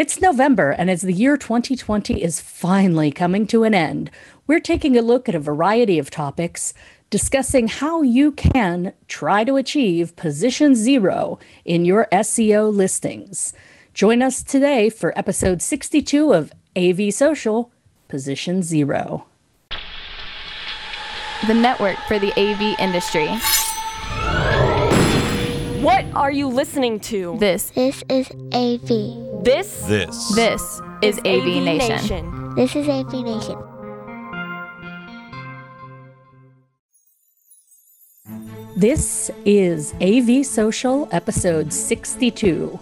[0.00, 4.10] It's November, and as the year 2020 is finally coming to an end,
[4.46, 6.72] we're taking a look at a variety of topics,
[7.10, 13.52] discussing how you can try to achieve position zero in your SEO listings.
[13.92, 17.70] Join us today for episode 62 of AV Social
[18.08, 19.26] Position Zero.
[21.46, 23.28] The network for the AV industry.
[25.80, 27.38] What are you listening to?
[27.38, 29.42] This This is AV.
[29.42, 30.34] This This.
[30.34, 32.54] this is AV, Nation.
[32.54, 33.56] This is AV Nation.
[38.76, 42.78] This is AV Social episode 62,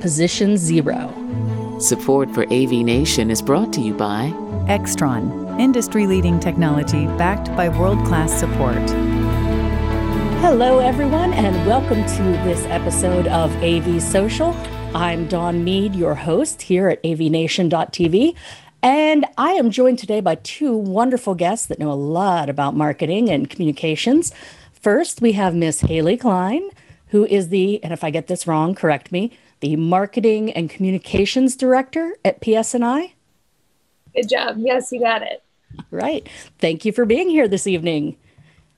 [0.00, 1.12] Position Zero.
[1.78, 4.30] Support for AV Nation is brought to you by
[4.66, 9.19] Extron, industry leading technology backed by world class support.
[10.40, 14.54] Hello, everyone, and welcome to this episode of AV Social.
[14.94, 18.34] I'm Dawn Mead, your host here at avnation.tv.
[18.82, 23.28] And I am joined today by two wonderful guests that know a lot about marketing
[23.28, 24.32] and communications.
[24.72, 26.70] First, we have Miss Haley Klein,
[27.08, 31.54] who is the, and if I get this wrong, correct me, the Marketing and Communications
[31.54, 33.12] Director at PSNI.
[34.16, 34.56] Good job.
[34.58, 35.44] Yes, you got it.
[35.90, 36.26] Right.
[36.58, 38.16] Thank you for being here this evening.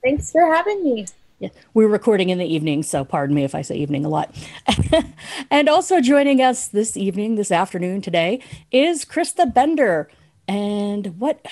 [0.03, 1.05] Thanks for having me.
[1.43, 4.33] Yeah, we're recording in the evening, so pardon me if I say evening a lot.
[5.51, 8.39] and also joining us this evening, this afternoon, today
[8.71, 10.07] is Krista Bender.
[10.47, 11.45] And what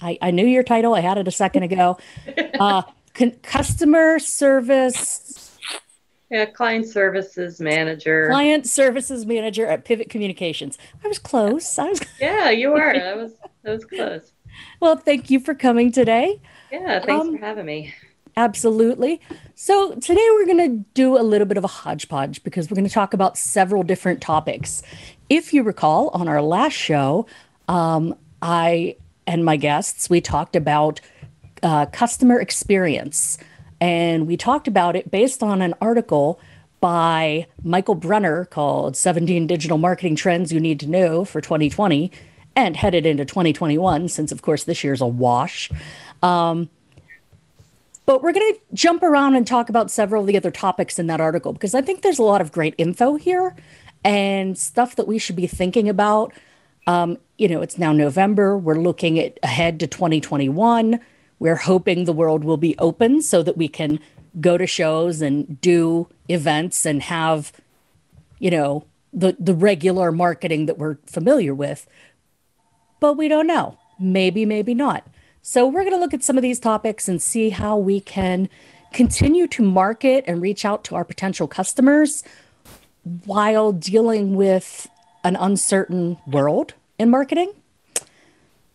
[0.00, 1.98] I, I knew your title, I had it a second ago.
[2.58, 5.58] Uh, con- customer service
[6.30, 8.28] Yeah, client services manager.
[8.30, 10.78] client services manager at Pivot Communications.
[11.04, 11.78] I was close.
[11.78, 12.94] I was Yeah, you were.
[12.94, 14.32] That was that was close.
[14.80, 14.96] well.
[14.96, 16.40] Thank you for coming today.
[16.72, 17.92] Yeah, thanks Um, for having me.
[18.38, 19.20] Absolutely.
[19.56, 22.86] So, today we're going to do a little bit of a hodgepodge because we're going
[22.86, 24.80] to talk about several different topics.
[25.28, 27.26] If you recall, on our last show,
[27.66, 28.94] um, I
[29.26, 31.00] and my guests, we talked about
[31.64, 33.38] uh, customer experience.
[33.80, 36.38] And we talked about it based on an article
[36.80, 42.12] by Michael Brenner called 17 Digital Marketing Trends You Need to Know for 2020
[42.54, 45.72] and headed into 2021, since, of course, this year's a wash.
[48.08, 51.08] But we're going to jump around and talk about several of the other topics in
[51.08, 53.54] that article because I think there's a lot of great info here
[54.02, 56.32] and stuff that we should be thinking about.
[56.86, 58.56] Um, you know, it's now November.
[58.56, 61.00] We're looking at ahead to 2021.
[61.38, 64.00] We're hoping the world will be open so that we can
[64.40, 67.52] go to shows and do events and have,
[68.38, 71.86] you know, the the regular marketing that we're familiar with.
[73.00, 73.76] But we don't know.
[74.00, 75.06] Maybe, maybe not.
[75.42, 78.48] So we're going to look at some of these topics and see how we can
[78.92, 82.22] continue to market and reach out to our potential customers
[83.24, 84.88] while dealing with
[85.24, 87.52] an uncertain world in marketing.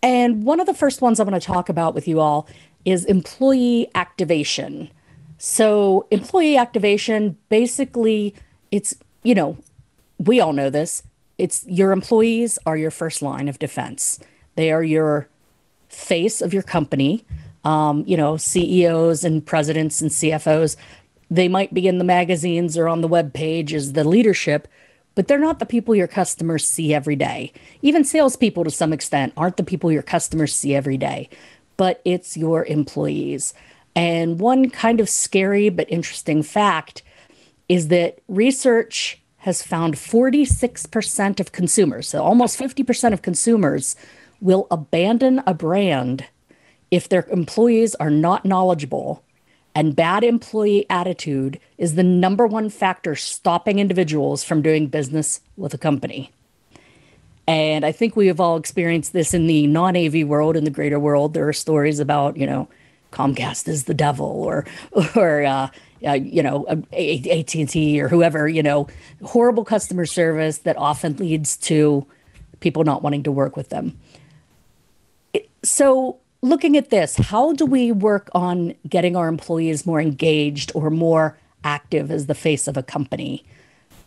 [0.01, 2.47] And one of the first ones I'm going to talk about with you all
[2.85, 4.89] is employee activation.
[5.37, 8.33] So, employee activation basically,
[8.71, 9.57] it's, you know,
[10.17, 11.03] we all know this.
[11.37, 14.19] It's your employees are your first line of defense.
[14.55, 15.27] They are your
[15.93, 17.25] face of your company.
[17.63, 20.75] Um, you know, CEOs and presidents and CFOs,
[21.29, 24.67] they might be in the magazines or on the web page as the leadership,
[25.15, 27.53] but they're not the people your customers see every day.
[27.81, 31.29] Even salespeople, to some extent, aren't the people your customers see every day,
[31.77, 33.53] but it's your employees.
[33.95, 37.03] And one kind of scary but interesting fact
[37.69, 43.95] is that research has found 46% of consumers, so almost 50% of consumers,
[44.43, 46.25] will abandon a brand
[46.91, 49.23] if their employees are not knowledgeable.
[49.73, 55.73] And bad employee attitude is the number one factor stopping individuals from doing business with
[55.73, 56.31] a company.
[57.47, 60.69] And I think we have all experienced this in the non AV world, in the
[60.69, 61.33] greater world.
[61.33, 62.67] There are stories about, you know,
[63.11, 64.65] Comcast is the devil, or,
[65.15, 65.69] or uh,
[66.05, 68.47] uh, you know, AT and T or whoever.
[68.47, 68.87] You know,
[69.23, 72.05] horrible customer service that often leads to
[72.59, 73.97] people not wanting to work with them.
[75.63, 80.89] So, looking at this, how do we work on getting our employees more engaged or
[80.89, 83.45] more active as the face of a company?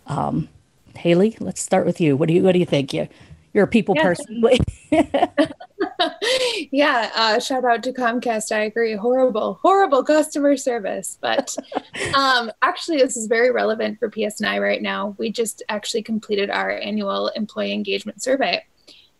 [0.07, 0.49] Um,
[0.97, 2.17] Haley, let's start with you.
[2.17, 2.93] What do you What do you think?
[2.93, 3.09] You
[3.53, 4.03] you're a people Yeah.
[4.03, 4.45] person.
[6.71, 8.55] yeah, uh, shout out to Comcast.
[8.55, 8.95] I agree.
[8.95, 11.17] Horrible, horrible customer service.
[11.23, 11.57] But
[12.15, 15.15] um, actually, this is very relevant for PSNI right now.
[15.17, 18.63] We just actually completed our annual employee engagement survey.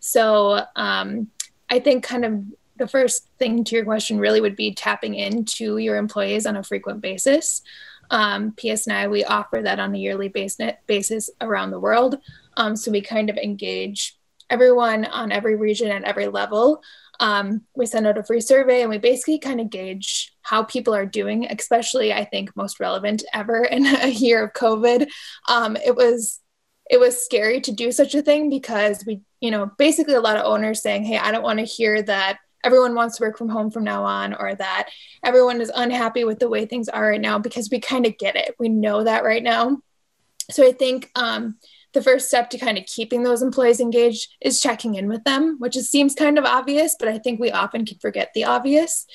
[0.01, 1.29] So um,
[1.71, 2.45] I think kind of
[2.77, 6.63] the first thing to your question really would be tapping into your employees on a
[6.63, 7.63] frequent basis.
[8.11, 12.19] Um, PSNI, we offer that on a yearly basis around the world.
[12.57, 14.17] Um, so we kind of engage
[14.49, 16.83] everyone on every region at every level.
[17.19, 20.95] Um, we send out a free survey and we basically kind of gauge how people
[20.95, 25.09] are doing, especially I think most relevant ever in a year of COVID.
[25.49, 26.41] Um, it was
[26.91, 30.37] it was scary to do such a thing because we, you know, basically a lot
[30.37, 33.49] of owners saying, Hey, I don't want to hear that everyone wants to work from
[33.49, 34.89] home from now on or that
[35.25, 38.37] everyone is unhappy with the way things are right now because we kind of get
[38.37, 38.55] it.
[38.59, 39.79] We know that right now.
[40.51, 41.57] So I think um,
[41.93, 45.57] the first step to kind of keeping those employees engaged is checking in with them,
[45.59, 49.07] which is, seems kind of obvious, but I think we often can forget the obvious.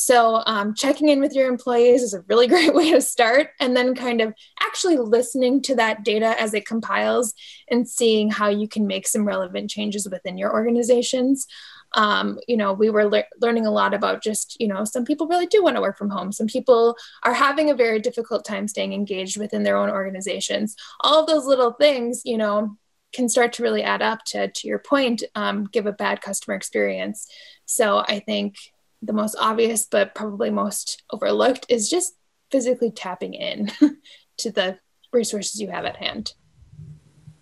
[0.00, 3.48] So, um, checking in with your employees is a really great way to start.
[3.58, 7.34] And then, kind of actually listening to that data as it compiles
[7.68, 11.48] and seeing how you can make some relevant changes within your organizations.
[11.94, 15.26] Um, you know, we were le- learning a lot about just, you know, some people
[15.26, 16.30] really do want to work from home.
[16.30, 20.76] Some people are having a very difficult time staying engaged within their own organizations.
[21.00, 22.76] All of those little things, you know,
[23.12, 26.54] can start to really add up to, to your point, um, give a bad customer
[26.54, 27.26] experience.
[27.64, 28.58] So I think
[29.02, 32.14] the most obvious but probably most overlooked is just
[32.50, 33.70] physically tapping in
[34.38, 34.78] to the
[35.12, 36.34] resources you have at hand.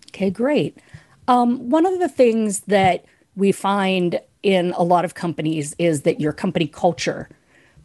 [0.09, 0.79] Okay, great.
[1.29, 3.05] Um, one of the things that
[3.35, 7.29] we find in a lot of companies is that your company culture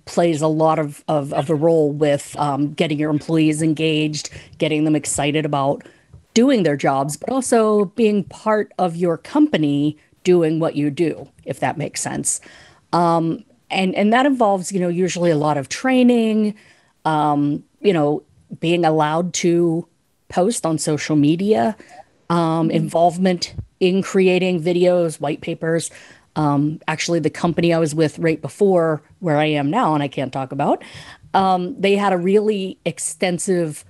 [0.06, 4.84] plays a lot of, of, of a role with um, getting your employees engaged, getting
[4.84, 5.84] them excited about
[6.34, 11.60] doing their jobs, but also being part of your company doing what you do, if
[11.60, 12.40] that makes sense.
[12.94, 16.56] Um, and and that involves you know usually a lot of training
[17.06, 18.24] um, you know
[18.60, 19.88] being allowed to
[20.30, 21.76] post on social media
[22.30, 22.72] um, mm-hmm.
[22.72, 25.90] involvement in creating videos white papers
[26.36, 30.08] um, actually the company i was with right before where i am now and i
[30.08, 30.84] can't talk about
[31.34, 33.86] um, they had a really extensive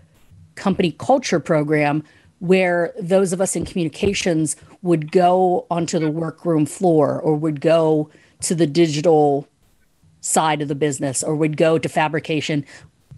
[0.55, 2.03] company culture program
[2.39, 8.09] where those of us in communications would go onto the workroom floor or would go
[8.41, 9.47] to the digital
[10.21, 12.65] side of the business or would go to fabrication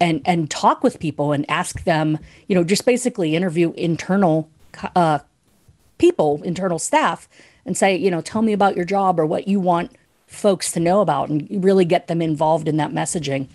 [0.00, 2.18] and and talk with people and ask them
[2.48, 4.48] you know just basically interview internal
[4.96, 5.18] uh,
[5.98, 7.28] people internal staff
[7.64, 9.92] and say you know tell me about your job or what you want
[10.26, 13.46] folks to know about and really get them involved in that messaging.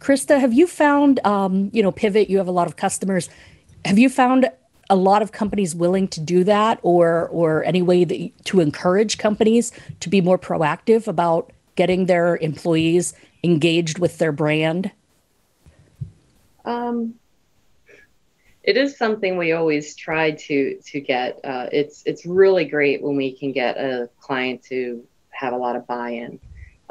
[0.00, 3.28] Krista have you found um, you know pivot you have a lot of customers.
[3.84, 4.50] Have you found
[4.90, 9.18] a lot of companies willing to do that or or any way that, to encourage
[9.18, 13.14] companies to be more proactive about getting their employees
[13.44, 14.90] engaged with their brand?
[16.64, 17.14] Um,
[18.64, 21.38] it is something we always try to to get.
[21.44, 25.76] Uh, it's it's really great when we can get a client to have a lot
[25.76, 26.40] of buy-in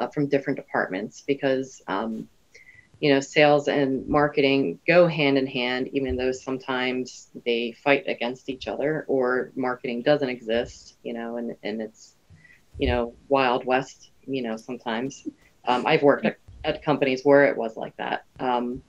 [0.00, 2.26] uh, from different departments because um,
[2.98, 8.48] you know sales and marketing go hand in hand, even though sometimes they fight against
[8.48, 10.96] each other or marketing doesn't exist.
[11.02, 12.14] You know, and and it's
[12.78, 15.26] you know wild west you know, sometimes.
[15.66, 18.24] Um, I've worked at, at, companies where it was like that.
[18.40, 18.82] Um,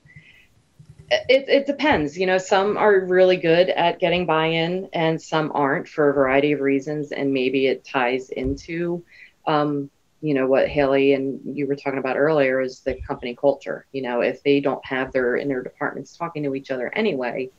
[1.10, 2.16] it, it depends.
[2.16, 6.14] You know, some are really good at getting buy in and some aren't for a
[6.14, 7.12] variety of reasons.
[7.12, 9.04] And maybe it ties into,
[9.46, 9.90] um,
[10.22, 13.86] you know, what Haley and you were talking about earlier is the company culture.
[13.92, 17.50] You know, if they don't have their in their departments talking to each other anyway,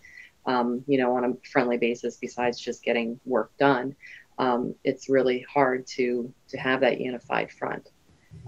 [0.45, 3.95] um, you know, on a friendly basis, besides just getting work done,
[4.41, 7.87] um, it's really hard to to have that unified front.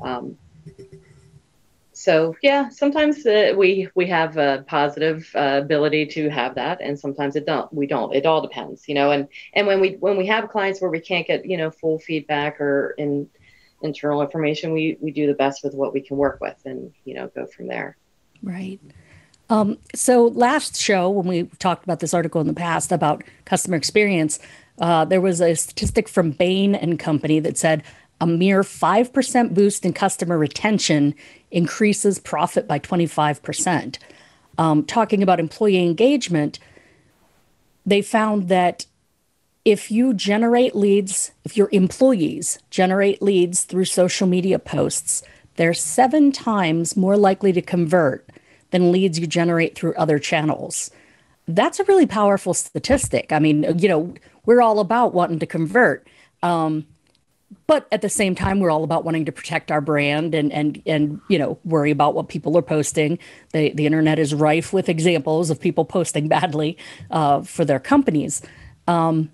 [0.01, 0.37] Um,
[1.91, 6.99] so yeah, sometimes uh, we we have a positive uh, ability to have that, and
[6.99, 7.71] sometimes it don't.
[7.71, 8.13] We don't.
[8.15, 9.11] It all depends, you know.
[9.11, 11.99] And and when we when we have clients where we can't get you know full
[11.99, 13.29] feedback or in
[13.83, 17.13] internal information, we we do the best with what we can work with, and you
[17.13, 17.97] know go from there.
[18.41, 18.79] Right.
[19.49, 23.77] Um, so last show when we talked about this article in the past about customer
[23.77, 24.39] experience,
[24.79, 27.83] uh, there was a statistic from Bain and Company that said
[28.19, 31.13] a mere 5% boost in customer retention
[31.51, 33.97] increases profit by 25%.
[34.57, 36.59] Um, talking about employee engagement,
[37.85, 38.85] they found that
[39.65, 45.23] if you generate leads, if your employees generate leads through social media posts,
[45.55, 48.27] they're seven times more likely to convert
[48.71, 50.91] than leads you generate through other channels.
[51.47, 53.31] That's a really powerful statistic.
[53.31, 54.13] I mean, you know,
[54.45, 56.07] we're all about wanting to convert.
[56.41, 56.85] Um,
[57.67, 60.81] but at the same time, we're all about wanting to protect our brand and and
[60.85, 63.19] and you know worry about what people are posting.
[63.51, 66.77] The the internet is rife with examples of people posting badly
[67.11, 68.41] uh, for their companies.
[68.87, 69.31] Um,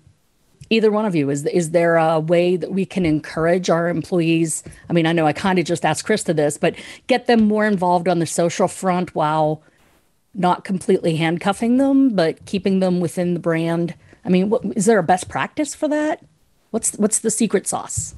[0.68, 4.62] either one of you is is there a way that we can encourage our employees?
[4.88, 6.74] I mean, I know I kind of just asked Krista this, but
[7.06, 9.62] get them more involved on the social front while
[10.32, 14.98] not completely handcuffing them, but keeping them within the brand I mean, what, is there
[14.98, 16.22] a best practice for that?
[16.70, 18.14] What's what's the secret sauce?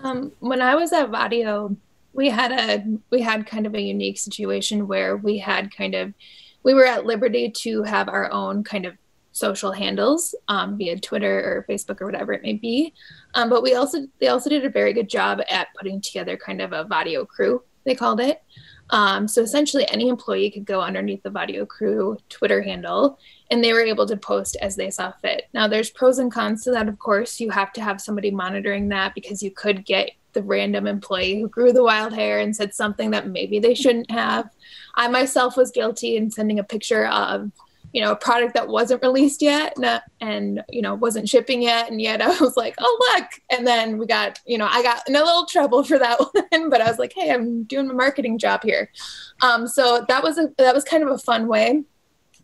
[0.00, 1.76] Um, when I was at Vaddio,
[2.12, 6.14] we had a we had kind of a unique situation where we had kind of
[6.62, 8.94] we were at liberty to have our own kind of
[9.32, 12.94] social handles um, via Twitter or Facebook or whatever it may be.
[13.34, 16.62] Um, but we also they also did a very good job at putting together kind
[16.62, 18.42] of a Vaddio crew they called it.
[18.90, 23.18] Um, so essentially, any employee could go underneath the Vaddio crew Twitter handle,
[23.54, 25.44] and they were able to post as they saw fit.
[25.54, 26.88] Now, there's pros and cons to that.
[26.88, 30.88] Of course, you have to have somebody monitoring that because you could get the random
[30.88, 34.50] employee who grew the wild hair and said something that maybe they shouldn't have.
[34.96, 37.52] I myself was guilty in sending a picture of
[37.92, 41.88] you know a product that wasn't released yet and, and, you know wasn't shipping yet
[41.92, 45.08] and yet i was like oh look and then we got you know i got
[45.08, 46.18] in a little trouble for that
[46.50, 48.90] one but i was like hey i'm doing my marketing job here
[49.42, 51.84] um, so that was a that was kind of a fun way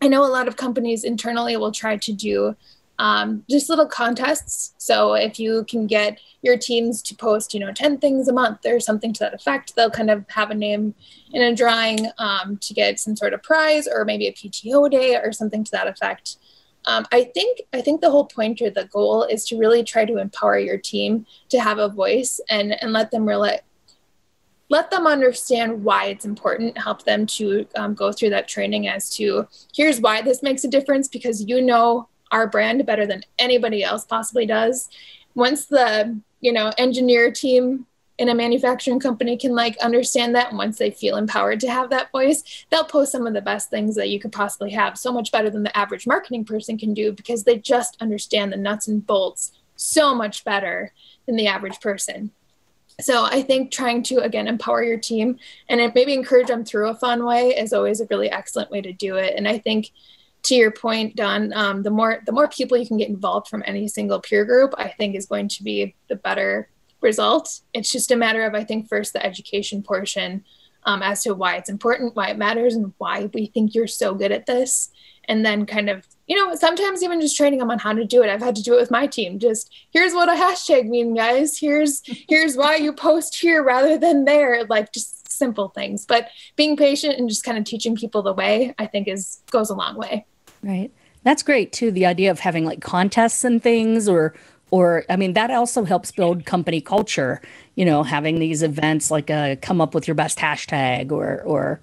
[0.01, 2.55] i know a lot of companies internally will try to do
[3.01, 4.75] um, just little contests.
[4.77, 8.63] So if you can get your teams to post, you know, 10 things a month
[8.63, 10.93] or something to that effect, they'll kind of have a name
[11.33, 15.15] in a drawing um, to get some sort of prize or maybe a PTO day
[15.15, 16.37] or something to that effect.
[16.85, 20.05] Um, I think I think the whole point or the goal is to really try
[20.05, 23.59] to empower your team to have a voice and and let them really
[24.71, 29.09] let them understand why it's important help them to um, go through that training as
[29.09, 33.83] to here's why this makes a difference because you know our brand better than anybody
[33.83, 34.89] else possibly does.
[35.35, 37.85] Once the, you know, engineer team
[38.17, 41.89] in a manufacturing company can like understand that and once they feel empowered to have
[41.89, 45.11] that voice they'll post some of the best things that you could possibly have so
[45.11, 48.87] much better than the average marketing person can do because they just understand the nuts
[48.87, 50.93] and bolts so much better
[51.25, 52.29] than the average person
[52.99, 55.37] so i think trying to again empower your team
[55.69, 58.91] and maybe encourage them through a fun way is always a really excellent way to
[58.93, 59.91] do it and i think
[60.43, 63.63] to your point, Dawn, um, the more the more people you can get involved from
[63.65, 66.69] any single peer group, I think is going to be the better
[67.01, 67.61] result.
[67.73, 70.43] It's just a matter of I think first the education portion
[70.83, 74.15] um, as to why it's important, why it matters, and why we think you're so
[74.15, 74.89] good at this,
[75.25, 78.23] and then kind of you know sometimes even just training them on how to do
[78.23, 78.29] it.
[78.29, 79.37] I've had to do it with my team.
[79.37, 81.57] Just here's what a hashtag mean, guys.
[81.57, 84.63] Here's here's why you post here rather than there.
[84.63, 88.73] Like just simple things, but being patient and just kind of teaching people the way,
[88.79, 90.25] I think is goes a long way.
[90.63, 90.89] Right.
[91.23, 91.91] That's great too.
[91.91, 94.33] The idea of having like contests and things or
[94.69, 97.41] or I mean that also helps build company culture,
[97.75, 101.41] you know, having these events like a uh, come up with your best hashtag or
[101.41, 101.81] or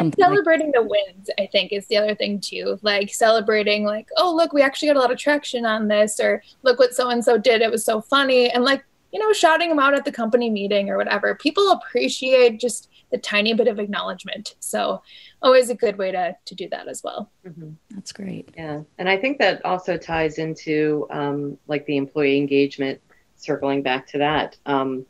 [0.00, 2.78] something celebrating like- the wins, I think, is the other thing too.
[2.82, 6.42] Like celebrating, like, oh look, we actually got a lot of traction on this, or
[6.62, 7.62] look what so and so did.
[7.62, 8.50] It was so funny.
[8.50, 11.34] And like, you know, shouting them out at the company meeting or whatever.
[11.34, 14.54] People appreciate just the tiny bit of acknowledgement.
[14.60, 15.02] So
[15.42, 17.30] always a good way to to do that as well.
[17.46, 17.70] Mm-hmm.
[17.90, 18.50] That's great.
[18.56, 23.00] Yeah, and I think that also ties into um, like the employee engagement.
[23.36, 25.06] Circling back to that, um,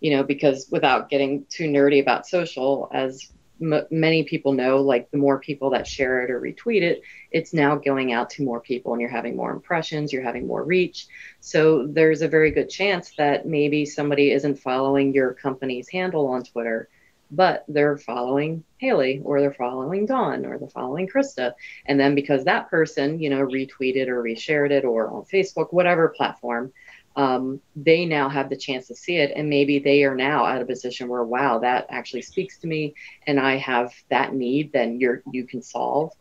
[0.00, 5.10] you know, because without getting too nerdy about social, as m- many people know, like
[5.10, 8.60] the more people that share it or retweet it, it's now going out to more
[8.60, 11.06] people, and you're having more impressions, you're having more reach.
[11.40, 16.44] So there's a very good chance that maybe somebody isn't following your company's handle on
[16.44, 16.88] Twitter
[17.30, 21.52] but they're following Haley or they're following Dawn or they're following Krista.
[21.86, 26.08] And then because that person, you know, retweeted or reshared it or on Facebook, whatever
[26.08, 26.72] platform,
[27.18, 29.32] um, they now have the chance to see it.
[29.34, 32.94] And maybe they are now at a position where, wow, that actually speaks to me
[33.26, 36.12] and I have that need, then you're, you can solve.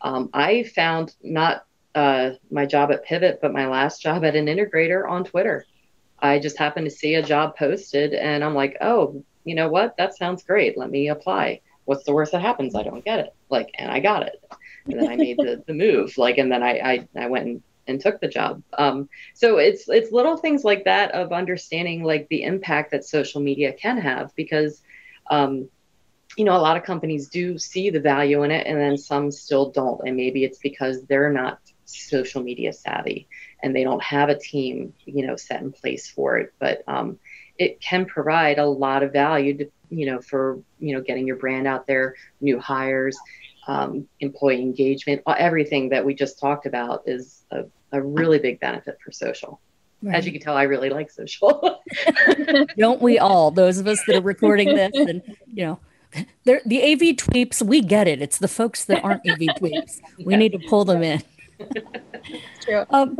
[0.00, 4.46] Um, I found not uh, my job at Pivot, but my last job at an
[4.46, 5.66] integrator on Twitter.
[6.20, 9.96] I just happened to see a job posted and I'm like, oh, you know what?
[9.96, 10.78] That sounds great.
[10.78, 11.62] Let me apply.
[11.84, 12.76] What's the worst that happens?
[12.76, 13.34] I don't get it.
[13.50, 14.40] Like, and I got it.
[14.86, 16.16] And then I made the, the move.
[16.16, 18.62] Like, and then I, I, I went and, and took the job.
[18.76, 23.40] Um, so it's, it's little things like that of understanding like the impact that social
[23.40, 24.82] media can have because,
[25.30, 25.68] um,
[26.36, 29.30] you know, a lot of companies do see the value in it and then some
[29.30, 30.00] still don't.
[30.06, 33.28] And maybe it's because they're not social media savvy
[33.62, 36.52] and they don't have a team, you know, set in place for it.
[36.58, 37.18] But, um,
[37.56, 41.36] it can provide a lot of value to, you know, for, you know, getting your
[41.36, 43.16] brand out there, new hires,
[43.66, 48.98] um, employee engagement, everything that we just talked about is a, a really big benefit
[49.04, 49.60] for social.
[50.02, 50.16] Right.
[50.16, 51.80] As you can tell, I really like social.
[52.78, 53.50] Don't we all?
[53.50, 55.80] Those of us that are recording this, and you know,
[56.44, 58.20] the AV tweeps, we get it.
[58.20, 60.00] It's the folks that aren't AV tweeps.
[60.22, 61.22] We need to pull them in.
[62.60, 62.84] True.
[62.90, 63.16] Um,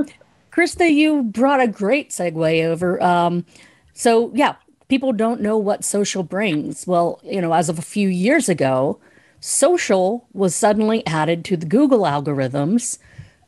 [0.52, 3.02] Krista, you brought a great segue over.
[3.02, 3.46] Um,
[3.94, 4.56] so, yeah,
[4.88, 6.86] people don't know what social brings.
[6.86, 9.00] Well, you know, as of a few years ago,
[9.44, 12.98] social was suddenly added to the Google algorithms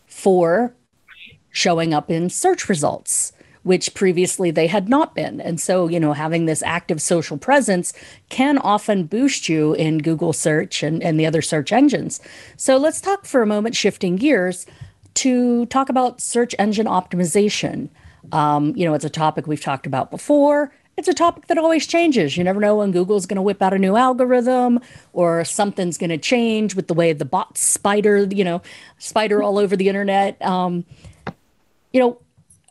[0.05, 0.75] for
[1.51, 5.41] showing up in search results which previously they had not been.
[5.41, 7.93] And so, you know, having this active social presence
[8.29, 12.21] can often boost you in Google search and, and the other search engines.
[12.57, 14.67] So let's talk for a moment, shifting gears
[15.15, 17.89] to talk about search engine optimization.
[18.31, 20.73] Um, you know, it's a topic we've talked about before.
[20.97, 22.39] It's a topic that always changes.
[22.39, 24.81] You never know when Google's going to whip out a new algorithm
[25.13, 28.63] or something's going to change with the way the bots spider, you know,
[28.99, 30.41] spider all over the internet.
[30.41, 30.87] Um,
[31.93, 32.19] you know,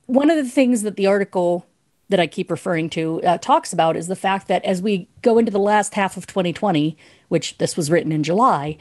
[0.08, 1.68] one of the things that the article
[2.10, 5.38] that I keep referring to uh, talks about is the fact that as we go
[5.38, 6.98] into the last half of 2020,
[7.30, 8.78] which this was written in July,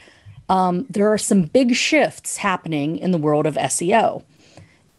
[0.49, 4.23] um, there are some big shifts happening in the world of SEO.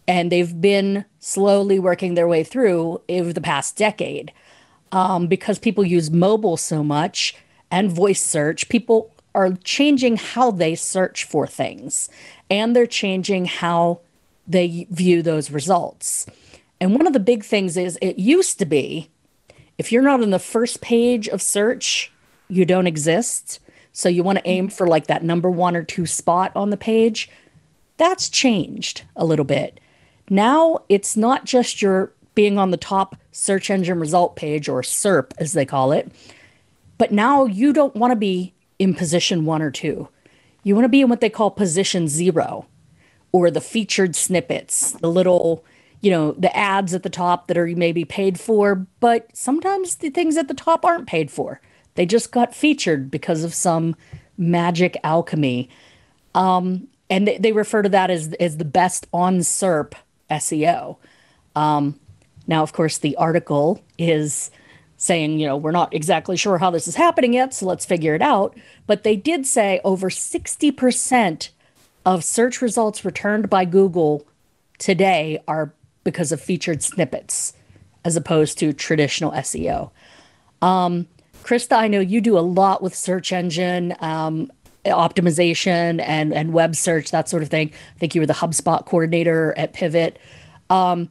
[0.09, 4.33] And they've been slowly working their way through over the past decade
[4.93, 7.35] um, because people use mobile so much
[7.69, 8.69] and voice search.
[8.69, 12.09] People are changing how they search for things
[12.49, 13.99] and they're changing how
[14.47, 16.27] they view those results.
[16.81, 19.11] And one of the big things is it used to be
[19.79, 22.13] if you're not on the first page of search,
[22.49, 23.59] you don't exist.
[23.93, 26.77] So you want to aim for like that number one or two spot on the
[26.77, 27.29] page.
[27.97, 29.81] That's changed a little bit.
[30.29, 35.33] Now it's not just your being on the top search engine result page or SERP
[35.39, 36.13] as they call it,
[36.99, 40.09] but now you don't want to be in position one or two.
[40.63, 42.67] You want to be in what they call position zero
[43.33, 45.65] or the featured snippets, the little,
[46.01, 50.11] you know, the ads at the top that are maybe paid for, but sometimes the
[50.11, 51.61] things at the top aren't paid for.
[51.95, 53.97] They just got featured because of some
[54.37, 55.69] magic alchemy.
[56.35, 59.95] Um, and they, they, refer to that as, as the best on SERP
[60.31, 60.97] SEO.
[61.55, 61.99] Um,
[62.47, 64.51] now, of course, the article is
[64.97, 68.15] saying, you know, we're not exactly sure how this is happening yet, so let's figure
[68.15, 68.57] it out.
[68.87, 71.49] But they did say over 60%
[72.05, 74.27] of search results returned by Google
[74.79, 75.73] today are
[76.05, 77.53] because of featured snippets
[78.05, 79.91] as opposed to traditional SEO.
[80.63, 81.09] Um,
[81.43, 84.51] Krista, I know you do a lot with search engine um,
[84.91, 87.73] optimization and, and web search, that sort of thing.
[87.95, 90.19] I think you were the HubSpot coordinator at Pivot.
[90.71, 91.11] Um,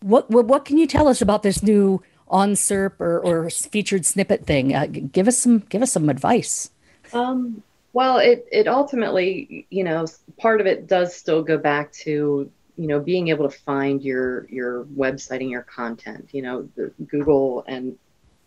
[0.00, 4.04] what, what, what can you tell us about this new on SERP or, or featured
[4.04, 4.74] snippet thing?
[4.74, 6.70] Uh, give us some give us some advice.
[7.12, 10.06] Um, well, it it ultimately, you know,
[10.38, 14.46] part of it does still go back to you know being able to find your
[14.50, 16.28] your website and your content.
[16.32, 16.68] You know,
[17.06, 17.96] Google and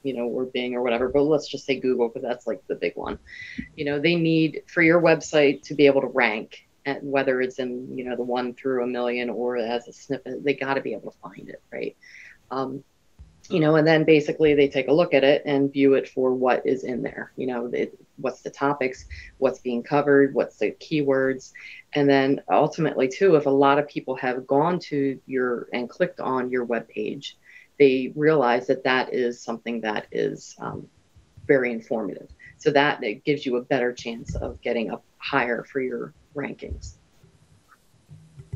[0.04, 2.76] you know or Bing or whatever, but let's just say Google because that's like the
[2.76, 3.20] big one.
[3.76, 7.60] You know, they need for your website to be able to rank and whether it's
[7.60, 10.82] in you know the one through a million or as a snippet they got to
[10.82, 11.98] be able to find it right
[12.52, 12.84] um,
[13.50, 16.34] you know, and then basically they take a look at it and view it for
[16.34, 17.32] what is in there.
[17.36, 19.06] You know, it, what's the topics,
[19.40, 21.52] what's being covered, what's the keywords,
[21.94, 26.20] and then ultimately too, if a lot of people have gone to your and clicked
[26.20, 27.38] on your web page,
[27.80, 30.88] they realize that that is something that is um,
[31.48, 32.30] very informative.
[32.58, 36.96] So that it gives you a better chance of getting up higher for your rankings.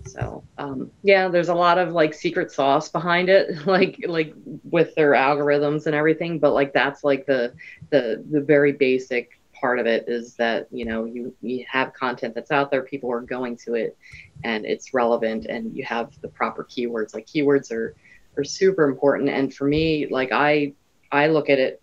[0.05, 4.33] So um, yeah, there's a lot of like secret sauce behind it, like like
[4.69, 6.39] with their algorithms and everything.
[6.39, 7.53] But like that's like the
[7.89, 12.35] the the very basic part of it is that you know you you have content
[12.35, 13.97] that's out there, people are going to it,
[14.43, 17.13] and it's relevant, and you have the proper keywords.
[17.13, 17.95] Like keywords are
[18.37, 19.29] are super important.
[19.29, 20.73] And for me, like I
[21.11, 21.81] I look at it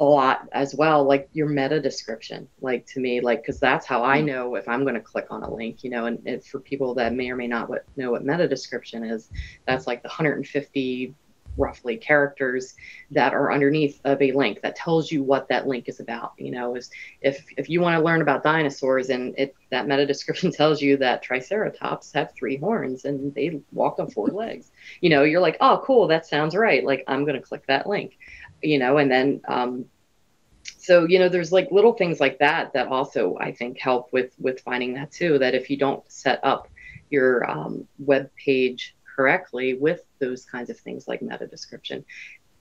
[0.00, 4.02] a lot as well like your meta description like to me like because that's how
[4.02, 4.26] i mm-hmm.
[4.26, 6.92] know if i'm going to click on a link you know and, and, for people
[6.94, 9.30] that may or may not what, know what meta description is
[9.66, 11.14] that's like the 150
[11.56, 12.74] roughly characters
[13.10, 16.50] that are underneath of a link that tells you what that link is about you
[16.50, 20.50] know is if if you want to learn about dinosaurs and it that meta description
[20.50, 25.24] tells you that triceratops have three horns and they walk on four legs you know
[25.24, 28.18] you're like oh cool that sounds right like i'm going to click that link
[28.62, 29.84] you know and then um,
[30.78, 34.32] so you know there's like little things like that that also i think help with
[34.38, 36.68] with finding that too that if you don't set up
[37.10, 42.04] your um, web page correctly with those kinds of things like meta description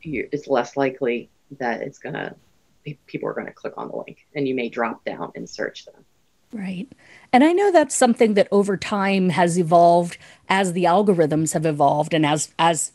[0.04, 2.34] it's less likely that it's going to
[3.06, 5.86] people are going to click on the link and you may drop down and search
[5.86, 6.04] them
[6.54, 6.91] Right.
[7.32, 10.17] And I know that's something that over time has evolved
[10.50, 12.91] as the algorithms have evolved and as as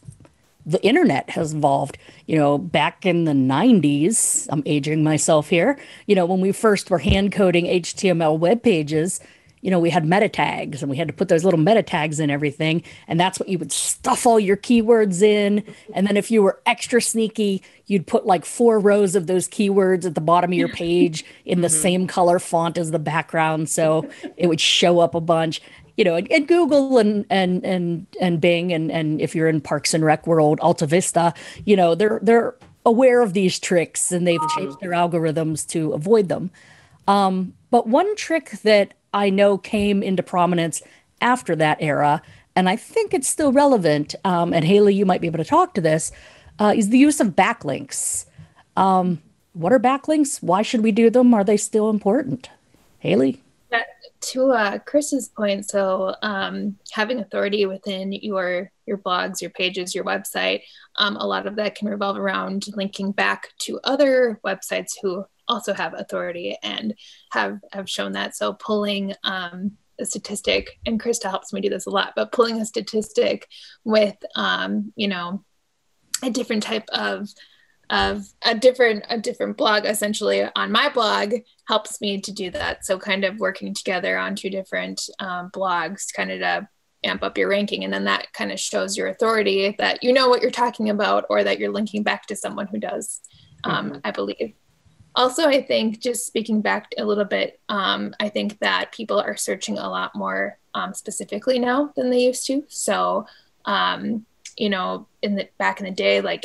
[0.66, 1.96] the internet has evolved.
[2.26, 6.90] You know, back in the 90s, I'm aging myself here, you know, when we first
[6.90, 9.20] were hand coding HTML web pages,
[9.66, 12.20] you know, we had meta tags and we had to put those little meta tags
[12.20, 12.85] in everything.
[13.09, 15.64] And that's what you would stuff all your keywords in.
[15.92, 20.05] And then if you were extra sneaky, you'd put like four rows of those keywords
[20.05, 21.83] at the bottom of your page in the mm-hmm.
[21.83, 23.68] same color font as the background.
[23.68, 25.61] So it would show up a bunch
[25.96, 29.62] you know, and, and, Google and and and and Bing and and if you're in
[29.62, 31.33] Parks and Rec world, Alta Vista,
[31.64, 36.29] you know, they're they're aware of these tricks and they've changed their algorithms to avoid
[36.29, 36.50] them.
[37.09, 40.83] Um, but one trick that I know came into prominence
[41.21, 42.23] after that era,
[42.55, 45.75] and I think it's still relevant, um, and Haley, you might be able to talk
[45.75, 46.12] to this,
[46.59, 48.27] uh, is the use of backlinks.
[48.77, 50.42] Um, what are backlinks?
[50.42, 51.33] Why should we do them?
[51.35, 52.51] Are they still important?
[52.99, 53.42] Haley?
[54.21, 60.05] to uh, Chris's point, so um, having authority within your your blogs, your pages, your
[60.05, 60.62] website,
[60.97, 65.74] um, a lot of that can revolve around linking back to other websites who also
[65.74, 66.94] have authority and
[67.32, 68.37] have have shown that.
[68.37, 72.61] So pulling um, a statistic, and Krista helps me do this a lot, but pulling
[72.61, 73.46] a statistic
[73.85, 75.44] with um, you know
[76.22, 77.28] a different type of
[77.90, 81.35] of a different a different blog essentially on my blog
[81.68, 86.12] helps me to do that so kind of working together on two different um, blogs
[86.12, 86.68] kind of to
[87.04, 90.28] amp up your ranking and then that kind of shows your authority that you know
[90.28, 93.20] what you're talking about or that you're linking back to someone who does
[93.62, 93.98] um, mm-hmm.
[94.02, 94.54] i believe
[95.16, 99.37] also i think just speaking back a little bit um, i think that people are
[99.37, 103.26] searching a lot more um, specifically now than they used to so
[103.64, 104.24] um,
[104.57, 106.44] you know in the back in the day like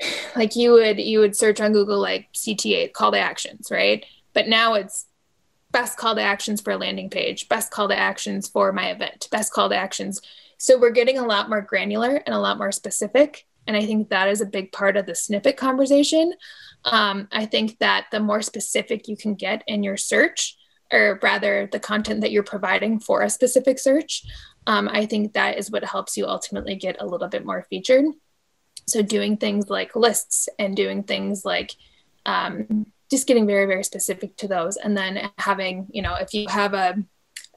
[0.36, 4.04] like you would you would search on Google like CTA call to actions, right?
[4.32, 5.06] But now it's
[5.72, 9.28] best call to actions for a landing page, best call to actions for my event,
[9.30, 10.20] best call to actions.
[10.58, 13.46] So we're getting a lot more granular and a lot more specific.
[13.66, 16.34] And I think that is a big part of the snippet conversation.
[16.84, 20.56] Um, I think that the more specific you can get in your search,
[20.92, 24.24] or rather the content that you're providing for a specific search,
[24.66, 28.06] um, I think that is what helps you ultimately get a little bit more featured.
[28.86, 31.74] So doing things like lists and doing things like
[32.26, 34.76] um, just getting very, very specific to those.
[34.76, 36.96] And then having, you know, if you have a,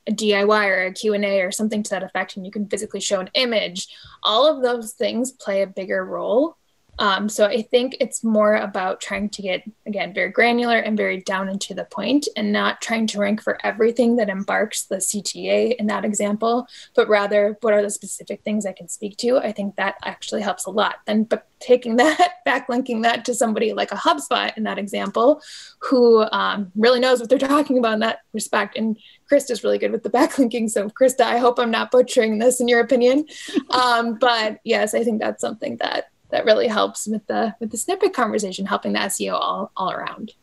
[0.08, 3.20] a DIY or a Q&A or something to that effect, and you can physically show
[3.20, 3.88] an image,
[4.22, 6.58] all of those things play a bigger role
[7.00, 11.22] um, so I think it's more about trying to get, again, very granular and very
[11.22, 15.76] down into the point and not trying to rank for everything that embarks the CTA
[15.78, 19.38] in that example, but rather what are the specific things I can speak to.
[19.38, 20.98] I think that actually helps a lot.
[21.08, 25.42] Then, but taking that, backlinking that to somebody like a HubSpot in that example,
[25.80, 28.78] who um, really knows what they're talking about in that respect.
[28.78, 28.98] And
[29.32, 30.70] Krista's really good with the backlinking.
[30.70, 33.26] So, Krista, I hope I'm not butchering this in your opinion.
[33.70, 37.78] Um, but yes, I think that's something that that really helps with the with the
[37.78, 40.34] snippet conversation, helping the SEO all all around.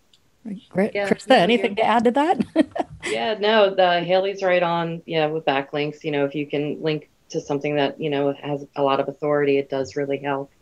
[0.71, 1.33] Great, yeah, Krista.
[1.33, 2.87] Anything to add to that?
[3.05, 5.03] yeah, no, the Haley's right on.
[5.05, 8.65] Yeah, with backlinks, you know, if you can link to something that you know has
[8.77, 10.53] a lot of authority, it does really help.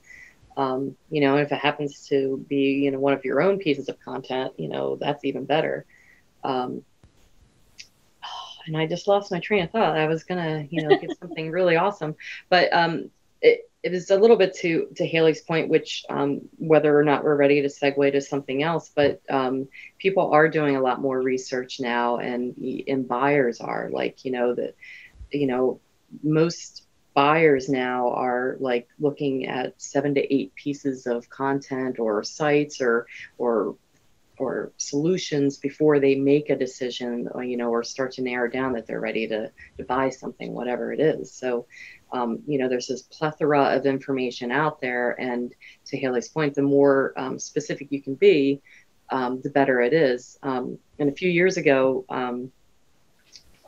[0.57, 3.91] Um, you know, if it happens to be you know one of your own pieces
[3.91, 5.85] of content, you know, that's even better.
[6.43, 6.83] Um,
[8.67, 9.95] and I just lost my train of thought.
[9.95, 12.17] I was gonna, you know, get something really awesome,
[12.49, 13.11] but um,
[13.43, 17.25] it, it was a little bit to to Haley's point, which um, whether or not
[17.25, 21.21] we're ready to segue to something else, but um, people are doing a lot more
[21.21, 22.57] research now, and
[22.88, 24.75] and buyers are like you know that
[25.31, 25.81] you know
[26.23, 32.81] most buyers now are like looking at seven to eight pieces of content or sites
[32.81, 33.07] or
[33.38, 33.77] or
[34.40, 38.72] or solutions before they make a decision or, you know or start to narrow down
[38.72, 41.66] that they're ready to, to buy something whatever it is so
[42.12, 45.20] um, you know, there's this plethora of information out there.
[45.20, 45.55] And
[45.87, 48.61] to Haley's point, the more um, specific you can be,
[49.11, 50.38] um, the better it is.
[50.42, 52.51] Um, and a few years ago, um,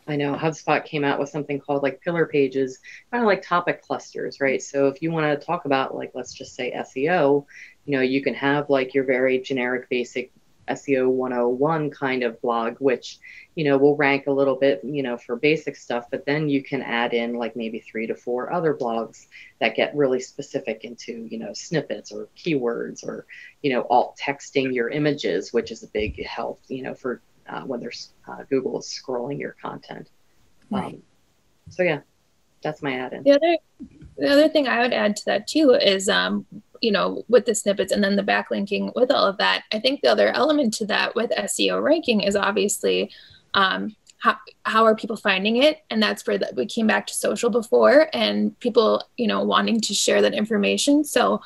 [0.09, 2.79] I know HubSpot came out with something called like pillar pages,
[3.11, 4.61] kind of like topic clusters, right?
[4.61, 7.45] So if you want to talk about like, let's just say SEO,
[7.85, 10.33] you know, you can have like your very generic basic
[10.69, 13.19] SEO 101 kind of blog, which,
[13.55, 16.63] you know, will rank a little bit, you know, for basic stuff, but then you
[16.63, 19.27] can add in like maybe three to four other blogs
[19.61, 23.27] that get really specific into, you know, snippets or keywords or,
[23.63, 27.63] you know, alt texting your images, which is a big help, you know, for uh,
[27.63, 30.09] when there's uh, Google is scrolling your content.
[30.71, 30.95] Right.
[30.95, 31.03] Um,
[31.69, 32.01] so yeah,
[32.63, 33.23] that's my add in.
[33.23, 33.57] The other,
[34.17, 36.47] the other thing I would add to that too is um,
[36.81, 40.01] you know, with the snippets and then the backlinking with all of that, I think
[40.01, 43.11] the other element to that with SEO ranking is obviously
[43.55, 45.79] um, how, how are people finding it?
[45.91, 49.95] And that's where we came back to social before and people, you know, wanting to
[49.95, 51.05] share that information.
[51.05, 51.41] So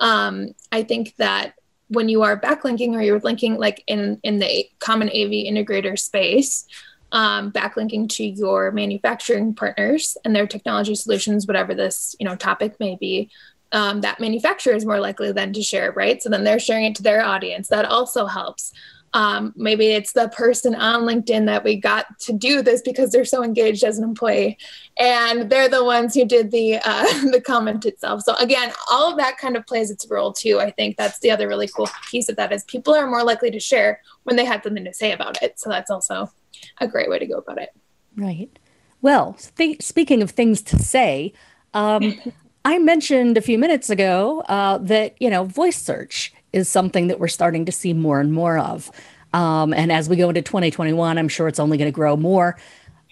[0.00, 1.54] um, I think that
[1.88, 6.66] when you are backlinking or you're linking like in, in the common AV integrator space,
[7.12, 12.80] um, backlinking to your manufacturing partners and their technology solutions, whatever this you know topic
[12.80, 13.30] may be,
[13.74, 16.22] um, that manufacturer is more likely then to share it, right?
[16.22, 17.68] So then they're sharing it to their audience.
[17.68, 18.72] That also helps.
[19.14, 23.24] Um, maybe it's the person on LinkedIn that we got to do this because they're
[23.24, 24.58] so engaged as an employee,
[24.98, 28.22] and they're the ones who did the uh, the comment itself.
[28.22, 30.60] So again, all of that kind of plays its role too.
[30.60, 33.50] I think that's the other really cool piece of that is people are more likely
[33.52, 35.60] to share when they have something to say about it.
[35.60, 36.30] So that's also
[36.78, 37.70] a great way to go about it.
[38.16, 38.56] Right.
[39.00, 41.34] Well, th- speaking of things to say,
[41.72, 42.20] um,
[42.64, 47.20] I mentioned a few minutes ago uh, that you know voice search is something that
[47.20, 48.90] we're starting to see more and more of.
[49.34, 52.56] Um, and as we go into 2021, I'm sure it's only going to grow more.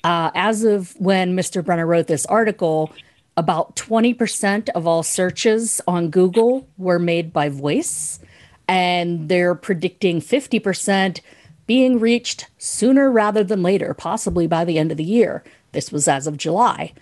[0.04, 1.64] Uh, as of when Mr.
[1.64, 2.92] Brenner wrote this article,
[3.36, 8.20] about 20% of all searches on Google were made by voice,
[8.68, 11.20] and they're predicting 50%
[11.66, 15.42] being reached sooner rather than later, possibly by the end of the year.
[15.72, 16.92] This was as of July.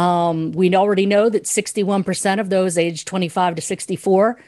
[0.00, 4.40] Um, we already know that 61% of those aged 25 to 64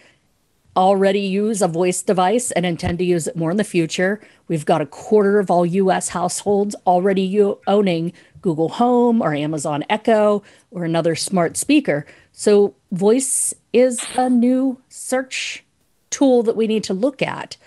[0.74, 4.18] already use a voice device and intend to use it more in the future.
[4.48, 9.84] We've got a quarter of all US households already u- owning Google Home or Amazon
[9.90, 12.06] Echo or another smart speaker.
[12.32, 15.62] So, voice is a new search
[16.08, 17.58] tool that we need to look at.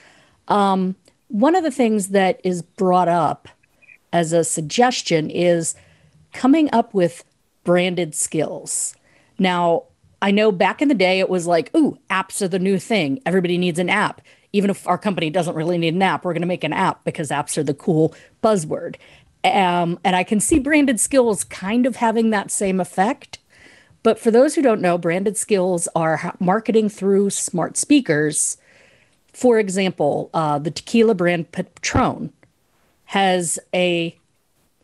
[0.48, 0.96] Um,
[1.28, 3.48] one of the things that is brought up
[4.12, 5.76] as a suggestion is
[6.34, 7.24] coming up with
[7.66, 8.96] branded skills.
[9.38, 9.84] Now,
[10.22, 13.22] I know back in the day it was like, ooh, apps are the new thing.
[13.26, 14.22] Everybody needs an app.
[14.54, 17.04] Even if our company doesn't really need an app, we're going to make an app
[17.04, 18.96] because apps are the cool buzzword.
[19.44, 23.40] Um, and I can see branded skills kind of having that same effect.
[24.02, 28.58] But for those who don't know, branded skills are marketing through smart speakers.
[29.34, 32.32] For example, uh, the tequila brand Patron
[33.06, 34.18] has a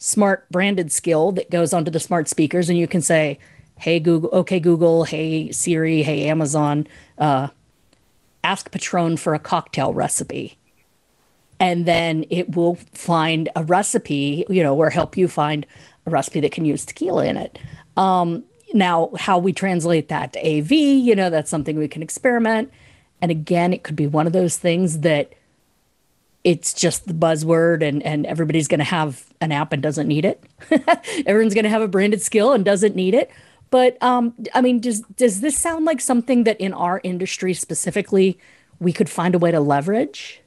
[0.02, 3.38] smart branded skill that goes onto the smart speakers, and you can say,
[3.82, 6.88] hey google okay google hey siri hey amazon
[7.18, 7.48] uh,
[8.44, 10.58] ask patron for a cocktail recipe.
[11.60, 15.66] And then it will find a recipe you know or help you find
[16.06, 17.58] a recipe that can use tequila in it.
[17.98, 22.72] Um, now how we translate that to av you know that's something we can experiment.
[23.20, 25.34] And again it could be one of those things that
[26.44, 30.26] it's just the buzzword and and everybody's going to have an app and doesn't need
[30.26, 30.44] it
[31.26, 33.32] everyone's going to have a branded skill and doesn't need it
[33.72, 38.38] but um, I mean, does does this sound like something that in our industry specifically
[38.80, 40.42] we could find a way to leverage?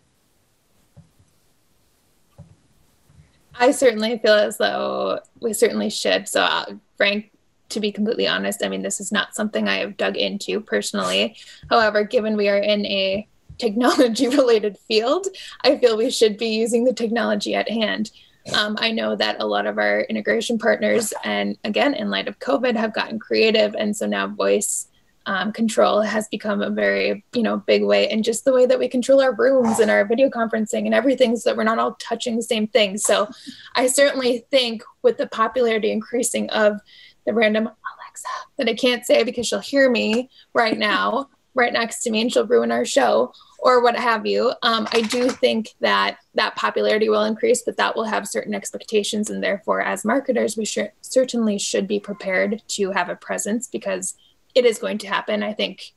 [3.58, 6.28] I certainly feel as though we certainly should.
[6.28, 7.30] So, uh, Frank,
[7.70, 11.36] to be completely honest, I mean, this is not something I have dug into personally.
[11.70, 13.26] However, given we are in a
[13.58, 15.26] technology related field,
[15.62, 18.10] I feel we should be using the technology at hand.
[18.54, 22.38] Um, I know that a lot of our integration partners, and again, in light of
[22.40, 23.74] COVID, have gotten creative.
[23.74, 24.88] And so now voice
[25.26, 28.08] um, control has become a very, you know, big way.
[28.08, 31.36] And just the way that we control our rooms and our video conferencing and everything
[31.36, 32.98] so that we're not all touching the same thing.
[32.98, 33.28] So
[33.74, 36.78] I certainly think with the popularity increasing of
[37.24, 42.02] the random Alexa that I can't say because she'll hear me right now, right next
[42.02, 44.52] to me, and she'll ruin our show or what have you.
[44.62, 49.30] Um, I do think that that popularity will increase, but that will have certain expectations.
[49.30, 54.14] And therefore, as marketers, we should, certainly should be prepared to have a presence because
[54.54, 55.42] it is going to happen.
[55.42, 55.94] I think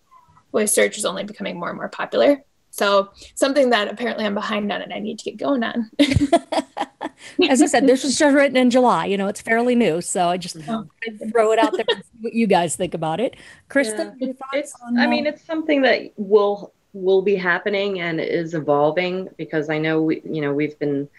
[0.52, 2.44] voice search is only becoming more and more popular.
[2.78, 5.90] So something that apparently I'm behind on and I need to get going on.
[7.50, 9.08] As I said, this was just written in July.
[9.08, 10.00] You know, it's fairly new.
[10.00, 10.88] So I just oh.
[11.32, 13.36] throw it out there and see what you guys think about it.
[13.68, 14.34] Krista, yeah.
[14.54, 19.70] it's, on, I mean, it's something that will will be happening and is evolving because
[19.70, 21.10] I know we, you know, we've been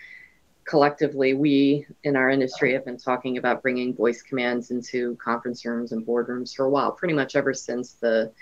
[0.65, 5.93] collectively, we in our industry have been talking about bringing voice commands into conference rooms
[5.93, 8.33] and boardrooms for a while, pretty much ever since the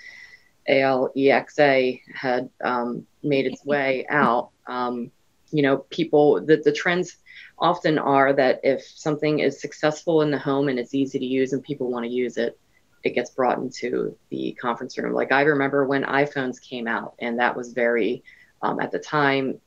[0.69, 4.51] ALEXA had um, made its way out.
[4.67, 5.11] Um,
[5.53, 7.17] you know, people, the, the trends
[7.59, 11.53] often are that if something is successful in the home and it's easy to use
[11.53, 12.59] and people want to use it,
[13.05, 15.13] it gets brought into the conference room.
[15.13, 18.25] Like I remember when iPhones came out, and that was very,
[18.63, 19.61] um, at the time,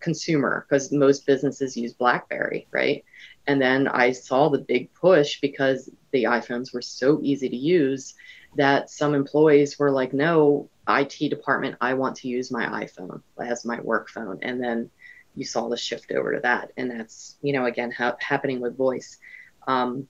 [0.00, 3.04] consumer because most businesses use BlackBerry, right?
[3.46, 8.14] And then I saw the big push because the iPhones were so easy to use
[8.56, 13.64] that some employees were like, no, IT department, I want to use my iPhone as
[13.64, 14.38] my work phone.
[14.42, 14.90] And then
[15.34, 16.72] you saw the shift over to that.
[16.76, 19.18] And that's, you know, again, ha- happening with voice.
[19.66, 20.08] Um,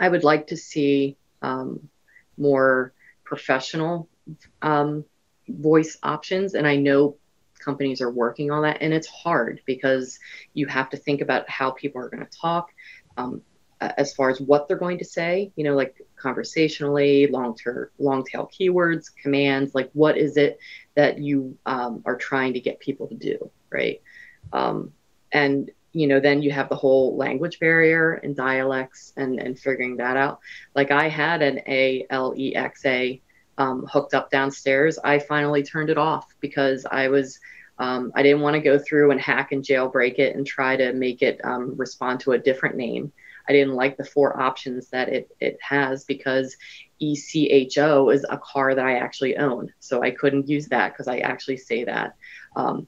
[0.00, 1.88] I would like to see um,
[2.36, 2.92] more
[3.24, 4.08] professional
[4.62, 5.04] um,
[5.48, 6.54] voice options.
[6.54, 7.16] And I know
[7.58, 8.78] companies are working on that.
[8.80, 10.18] And it's hard because
[10.54, 12.70] you have to think about how people are going to talk.
[13.16, 13.42] Um,
[13.80, 18.24] as far as what they're going to say, you know, like conversationally, long term, long
[18.24, 20.58] tail keywords, commands, like what is it
[20.94, 24.02] that you um, are trying to get people to do, right?
[24.52, 24.92] Um,
[25.32, 29.96] and you know, then you have the whole language barrier and dialects and and figuring
[29.96, 30.40] that out.
[30.74, 31.60] Like I had an
[32.10, 33.18] Alexa
[33.58, 34.98] um, hooked up downstairs.
[35.02, 37.38] I finally turned it off because I was
[37.78, 40.92] um, I didn't want to go through and hack and jailbreak it and try to
[40.92, 43.12] make it um, respond to a different name.
[43.48, 46.56] I didn't like the four options that it, it has because
[47.00, 49.72] ECHO is a car that I actually own.
[49.78, 52.14] So I couldn't use that because I actually say that.
[52.56, 52.86] Um,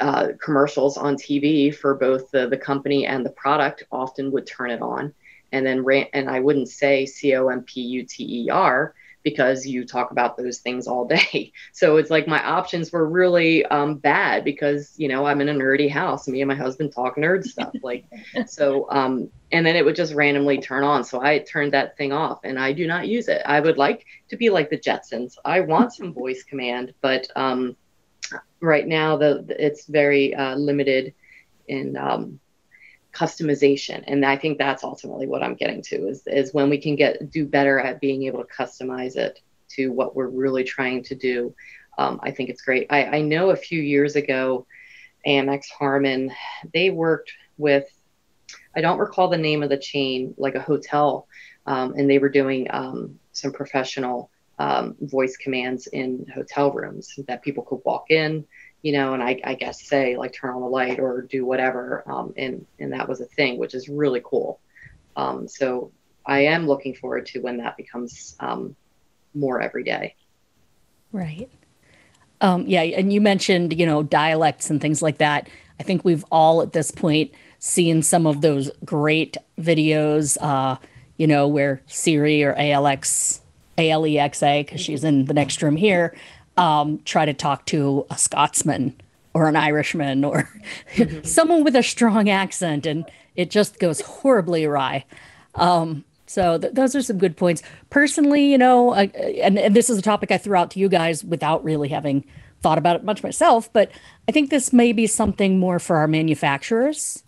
[0.00, 4.70] uh, commercials on TV for both the, the company and the product often would turn
[4.70, 5.12] it on.
[5.50, 8.94] And then, ran, and I wouldn't say C O M P U T E R
[9.28, 11.52] because you talk about those things all day.
[11.72, 15.54] So it's like my options were really um, bad because you know I'm in a
[15.54, 16.26] nerdy house.
[16.26, 17.72] Me and my husband talk nerd stuff.
[17.82, 18.04] Like
[18.46, 21.04] so, um, and then it would just randomly turn on.
[21.04, 23.42] So I turned that thing off, and I do not use it.
[23.44, 25.36] I would like to be like the Jetsons.
[25.44, 27.76] I want some voice command, but um,
[28.60, 31.14] right now the, it's very uh, limited
[31.68, 32.40] in um,
[33.18, 34.04] customization.
[34.06, 37.30] And i think that's ultimately what i'm getting to is, is when we can get
[37.30, 41.54] do better at being able to customize it to what we're really trying to do
[41.98, 42.86] um, i think it's great.
[42.90, 44.66] I, I know a few years ago
[45.26, 46.30] AMX Harman
[46.72, 47.86] they worked with
[48.76, 51.26] i don't recall the name of the chain like a hotel
[51.66, 57.42] um, and they were doing um, some professional um, voice commands in hotel rooms that
[57.42, 58.44] people could walk in
[58.82, 62.04] you know, and I, I guess say like turn on the light or do whatever.
[62.06, 64.60] Um, and, and that was a thing, which is really cool.
[65.16, 65.90] Um, so
[66.24, 68.76] I am looking forward to when that becomes um,
[69.34, 70.14] more every day.
[71.10, 71.50] Right.
[72.40, 72.82] Um, yeah.
[72.82, 75.48] And you mentioned, you know, dialects and things like that.
[75.80, 80.76] I think we've all at this point seen some of those great videos, uh,
[81.16, 83.40] you know, where Siri or ALX,
[83.76, 86.14] ALEXA, because she's in the next room here,
[86.58, 88.94] um, try to talk to a Scotsman
[89.32, 90.50] or an Irishman or
[90.94, 91.22] mm-hmm.
[91.22, 93.04] someone with a strong accent, and
[93.36, 95.04] it just goes horribly awry.
[95.54, 97.62] Um, so th- those are some good points.
[97.90, 99.06] Personally, you know, uh,
[99.40, 102.24] and, and this is a topic I threw out to you guys without really having
[102.60, 103.90] thought about it much myself, but
[104.28, 107.22] I think this may be something more for our manufacturers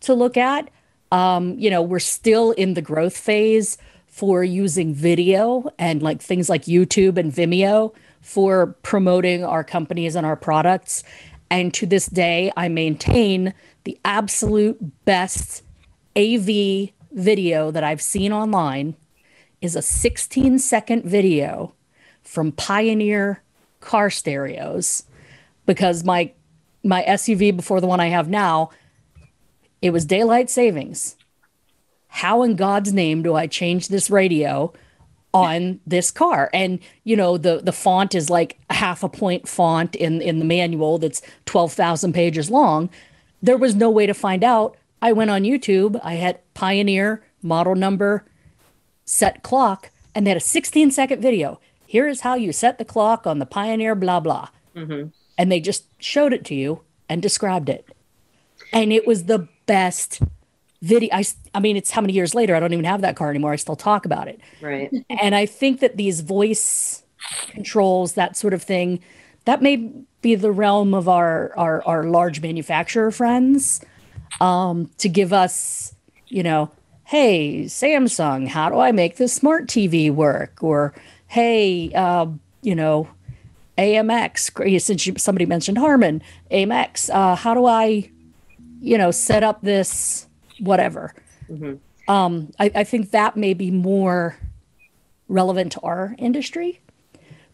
[0.00, 0.68] to look at.
[1.10, 6.50] Um, you know, we're still in the growth phase for using video and like things
[6.50, 7.94] like YouTube and Vimeo
[8.26, 11.04] for promoting our companies and our products.
[11.48, 15.62] And to this day, I maintain the absolute best
[16.16, 18.96] AV video that I've seen online
[19.60, 21.72] is a 16 second video
[22.24, 23.44] from Pioneer
[23.78, 25.04] car stereos
[25.64, 26.32] because my
[26.82, 28.70] my SUV before the one I have now
[29.80, 31.14] it was daylight savings.
[32.08, 34.72] How in God's name do I change this radio
[35.36, 36.50] on this car.
[36.52, 40.44] And you know the the font is like half a point font in in the
[40.44, 42.90] manual that's 12,000 pages long.
[43.42, 44.76] There was no way to find out.
[45.02, 46.00] I went on youtube.
[46.02, 48.24] I had pioneer model number
[49.04, 51.60] set clock and they had a 16 second video.
[51.86, 54.48] Here is how you set the clock on the pioneer blah blah.
[54.74, 55.08] Mm-hmm.
[55.38, 57.86] and they just showed it to you and described it.
[58.74, 60.20] And it was the best
[60.86, 63.30] video I, I mean it's how many years later i don't even have that car
[63.30, 64.40] anymore i still talk about it.
[64.60, 64.92] Right.
[65.22, 67.02] And i think that these voice
[67.48, 69.00] controls that sort of thing
[69.44, 73.80] that may be the realm of our our, our large manufacturer friends
[74.40, 75.94] um, to give us
[76.28, 76.70] you know
[77.04, 80.62] hey samsung how do i make this smart tv work?
[80.62, 80.94] Or
[81.28, 82.26] hey uh,
[82.62, 83.08] you know
[83.78, 88.10] amx since you, somebody mentioned harman amx uh, how do i
[88.80, 90.26] you know set up this
[90.58, 91.14] whatever.
[91.50, 92.10] Mm-hmm.
[92.10, 94.36] Um, I, I, think that may be more
[95.28, 96.80] relevant to our industry.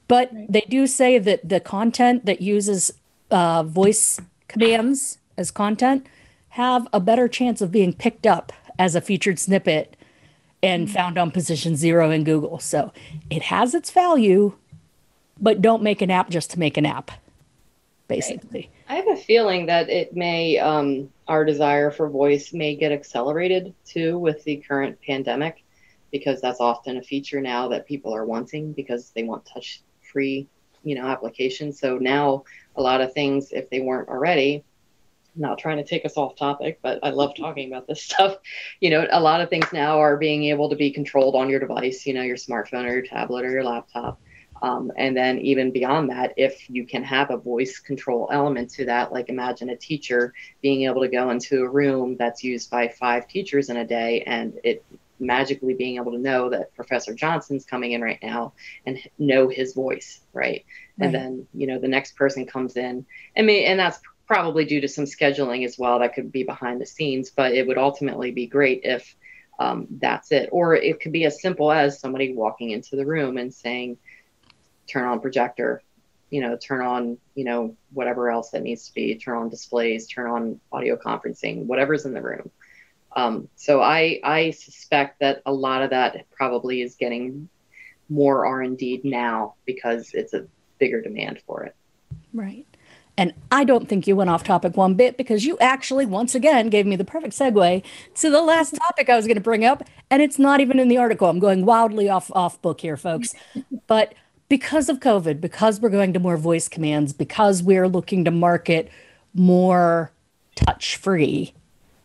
[0.08, 2.92] But they do say that the content that uses
[3.30, 6.06] uh, voice commands as content
[6.50, 9.96] have a better chance of being picked up as a featured snippet
[10.62, 10.94] and mm-hmm.
[10.94, 12.58] found on position zero in Google.
[12.58, 12.92] So
[13.30, 14.52] it has its value,
[15.40, 17.10] but don't make an app just to make an app,
[18.16, 18.70] basically.
[18.88, 23.74] I have a feeling that it may um, our desire for voice may get accelerated
[23.84, 25.64] too with the current pandemic
[26.10, 29.82] because that's often a feature now that people are wanting because they want touch
[30.12, 30.46] free
[30.84, 31.80] you know applications.
[31.80, 32.44] So now
[32.76, 34.64] a lot of things if they weren't already
[35.34, 38.36] not trying to take us off topic but i love talking about this stuff.
[38.80, 41.60] You know a lot of things now are being able to be controlled on your
[41.60, 44.20] device you know your smartphone or your tablet or your laptop
[44.62, 48.84] um, and then even beyond that, if you can have a voice control element to
[48.86, 50.32] that, like imagine a teacher
[50.62, 54.22] being able to go into a room that's used by five teachers in a day
[54.24, 54.84] and it
[55.18, 58.52] magically being able to know that Professor Johnson's coming in right now
[58.86, 60.64] and know his voice, right?
[60.96, 61.06] right.
[61.06, 63.04] And then, you know, the next person comes in
[63.34, 63.98] and may, and that's
[64.28, 67.66] probably due to some scheduling as well that could be behind the scenes but it
[67.66, 69.14] would ultimately be great if
[69.58, 73.36] um, that's it or it could be as simple as somebody walking into the room
[73.36, 73.98] and saying
[74.86, 75.82] turn on projector
[76.30, 80.06] you know turn on you know whatever else that needs to be turn on displays
[80.06, 82.50] turn on audio conferencing whatever's in the room
[83.14, 87.48] um, so i i suspect that a lot of that probably is getting
[88.08, 90.46] more r&d now because it's a
[90.78, 91.74] bigger demand for it
[92.32, 92.66] Right.
[93.18, 96.70] And I don't think you went off topic one bit because you actually, once again,
[96.70, 99.84] gave me the perfect segue to the last topic I was going to bring up.
[100.10, 101.28] And it's not even in the article.
[101.28, 103.34] I'm going wildly off off book here, folks.
[103.86, 104.14] But
[104.52, 108.90] because of COVID, because we're going to more voice commands, because we're looking to market
[109.32, 110.12] more
[110.56, 111.54] touch free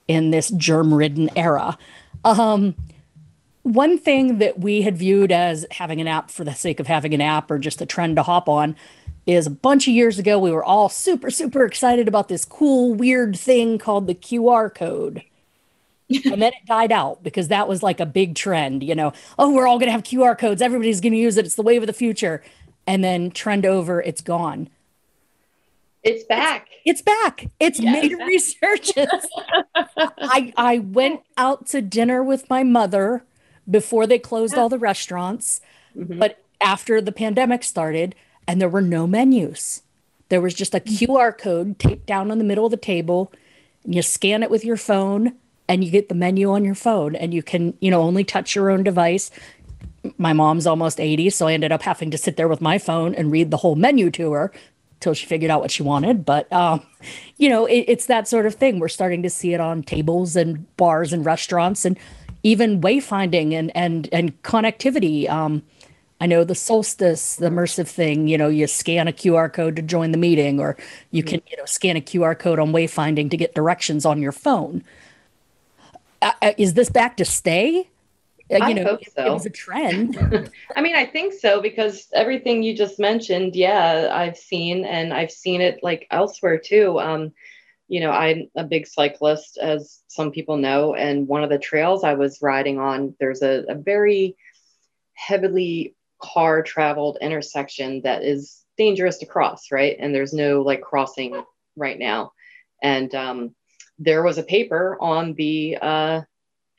[0.08, 1.78] in this germ ridden era.
[2.24, 2.74] Um,
[3.64, 7.14] one thing that we had viewed as having an app for the sake of having
[7.14, 8.78] an app or just a trend to hop on
[9.26, 12.94] is a bunch of years ago, we were all super, super excited about this cool,
[12.94, 15.22] weird thing called the QR code.
[16.10, 19.14] And then it died out because that was like a big trend, you know.
[19.38, 20.62] Oh, we're all going to have QR codes.
[20.62, 21.46] Everybody's going to use it.
[21.46, 22.44] It's the wave of the future.
[22.86, 24.70] And then trend over, it's gone.
[26.04, 26.68] It's back.
[26.86, 27.50] It's, it's back.
[27.60, 28.02] It's Yes.
[28.02, 29.28] made a resurgence.
[30.20, 33.24] I I went out to dinner with my mother
[33.70, 35.60] before they closed all the restaurants,
[35.98, 36.18] Mhm.
[36.20, 38.16] but after the pandemic started
[38.48, 39.82] and there were no menus.
[40.30, 43.32] There was just a QR code taped down on the middle of the table.
[43.84, 45.34] And you scan it with your phone
[45.68, 48.56] and you get the menu on your phone and you can, you know, only touch
[48.56, 49.32] your own device.
[50.18, 53.14] My mom's almost 80, so I ended up having to sit there with my phone
[53.14, 54.52] and read the whole menu to her
[55.00, 56.26] till she figured out what she wanted.
[56.26, 56.86] But um,
[57.38, 58.80] you know, it, it's that sort of thing.
[58.80, 61.98] We're starting to see it on tables and bars and restaurants and
[62.44, 65.30] even wayfinding and and and connectivity.
[65.30, 65.64] Um,
[66.20, 69.84] I know the solstice, the Mersive thing, you know, you scan a QR code to
[69.84, 70.76] join the meeting, or
[71.12, 74.32] you can, you know, scan a QR code on wayfinding to get directions on your
[74.32, 74.84] phone.
[76.22, 77.90] Uh, uh, is this back to stay?
[78.52, 79.26] Uh, I you know, hope it- so.
[79.26, 80.18] it was a trend.
[80.76, 85.32] I mean, I think so because everything you just mentioned, yeah, I've seen and I've
[85.32, 87.00] seen it like elsewhere too.
[87.00, 87.34] Um,
[87.90, 92.04] you know, I'm a big cyclist, as some people know, and one of the trails
[92.04, 94.36] I was riding on, there's a, a very
[95.14, 99.96] heavily car traveled intersection that is dangerous to cross, right?
[100.00, 101.44] And there's no like crossing
[101.76, 102.34] right now.
[102.84, 103.56] And um,
[104.00, 106.22] there was a paper on the uh,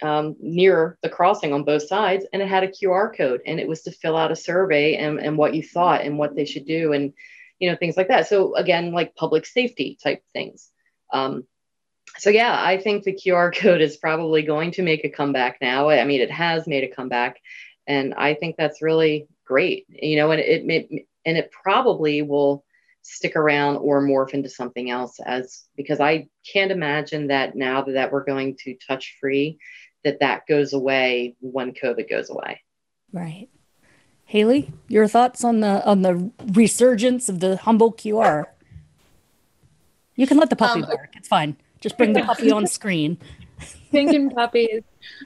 [0.03, 3.69] um, near the crossing on both sides, and it had a QR code, and it
[3.69, 6.67] was to fill out a survey and, and what you thought and what they should
[6.67, 7.13] do, and
[7.59, 8.29] you know things like that.
[8.29, 10.71] So again, like public safety type things.
[11.13, 11.45] Um,
[12.19, 15.89] so yeah, I think the QR code is probably going to make a comeback now.
[15.89, 17.41] I mean, it has made a comeback,
[17.87, 19.87] and I think that's really great.
[19.89, 22.65] You know, and it, it and it probably will
[23.03, 27.93] stick around or morph into something else as because I can't imagine that now that,
[27.93, 29.59] that we're going to touch free
[30.05, 32.63] that that goes away when COVID goes away.
[33.13, 33.49] right.
[34.25, 38.45] Haley, your thoughts on the on the resurgence of the humble QR?
[40.17, 41.15] You can let the puppy Um, bark.
[41.17, 41.57] It's fine.
[41.81, 43.17] Just bring the puppy on screen.
[43.91, 44.83] Thinking puppies.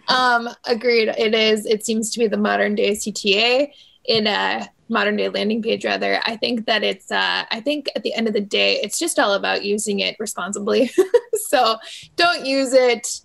[0.07, 1.09] Um, agreed.
[1.09, 1.67] It is.
[1.67, 3.73] It seems to be the modern day CTA
[4.05, 5.85] in a modern day landing page.
[5.85, 7.11] Rather, I think that it's.
[7.11, 10.17] Uh, I think at the end of the day, it's just all about using it
[10.21, 10.91] responsibly.
[11.49, 11.77] so
[12.17, 13.21] don't use it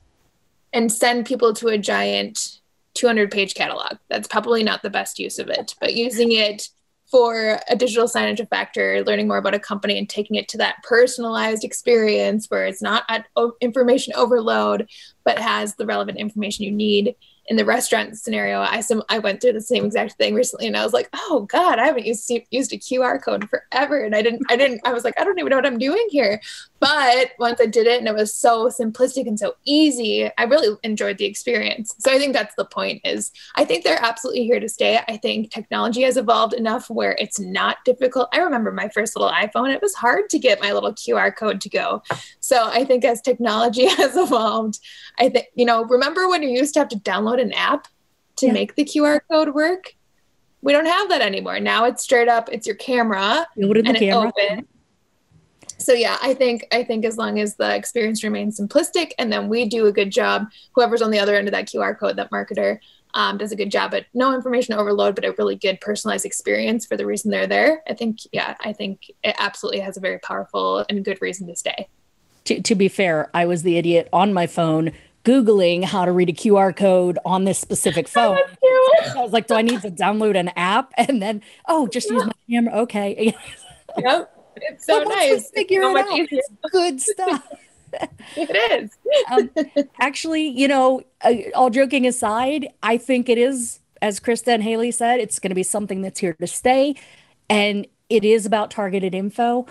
[0.73, 2.59] and send people to a giant
[2.95, 3.97] 200 page catalog.
[4.09, 5.75] That's probably not the best use of it.
[5.79, 6.69] But using it
[7.09, 10.83] for a digital signage factor, learning more about a company and taking it to that
[10.83, 13.25] personalized experience where it's not at
[13.61, 14.89] information overload,
[15.23, 17.15] but has the relevant information you need.
[17.47, 20.75] In the restaurant scenario, I some I went through the same exact thing recently, and
[20.75, 24.21] I was like, "Oh God, I haven't used used a QR code forever," and I
[24.21, 26.41] didn't, I didn't, I was like, "I don't even know what I'm doing here."
[26.79, 30.77] But once I did it, and it was so simplistic and so easy, I really
[30.83, 31.95] enjoyed the experience.
[31.99, 33.01] So I think that's the point.
[33.05, 34.99] Is I think they're absolutely here to stay.
[35.07, 38.29] I think technology has evolved enough where it's not difficult.
[38.33, 41.61] I remember my first little iPhone; it was hard to get my little QR code
[41.61, 42.03] to go.
[42.47, 44.79] So I think as technology has evolved,
[45.19, 45.83] I think you know.
[45.83, 47.89] Remember when you used to have to download an app
[48.37, 48.53] to Yeah.
[48.53, 49.95] make the QR code work?
[50.61, 51.59] We don't have that anymore.
[51.59, 52.47] Now it's straight up.
[52.49, 53.45] It's your camera
[53.83, 54.63] the and it camera.
[55.77, 59.49] So yeah, I think I think as long as the experience remains simplistic, and then
[59.49, 62.31] we do a good job, whoever's on the other end of that QR code, that
[62.31, 62.79] marketer
[63.13, 66.85] um, does a good job at no information overload, but a really good personalized experience
[66.85, 67.83] for the reason they're there.
[67.89, 71.55] I think yeah, I think it absolutely has a very powerful and good reason to
[71.57, 71.89] stay.
[72.47, 74.91] To, to be fair, I was the idiot on my phone
[75.23, 78.37] Googling how to read a QR code on this specific phone.
[78.37, 80.93] I was like, do I need to download an app?
[80.97, 82.73] And then, oh, just use my camera.
[82.83, 83.35] Okay.
[83.97, 84.33] yep.
[84.55, 85.29] It's so But nice.
[85.31, 86.27] we It's figure so it out, easier.
[86.39, 87.47] it's good stuff.
[88.35, 88.91] It is.
[89.31, 89.49] um,
[89.99, 94.91] actually, you know, uh, all joking aside, I think it is, as Krista and Haley
[94.91, 96.95] said, it's going to be something that's here to stay.
[97.49, 99.65] And it is about targeted info.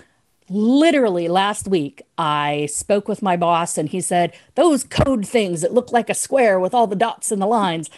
[0.49, 5.73] Literally last week, I spoke with my boss and he said, Those code things that
[5.73, 7.89] look like a square with all the dots and the lines.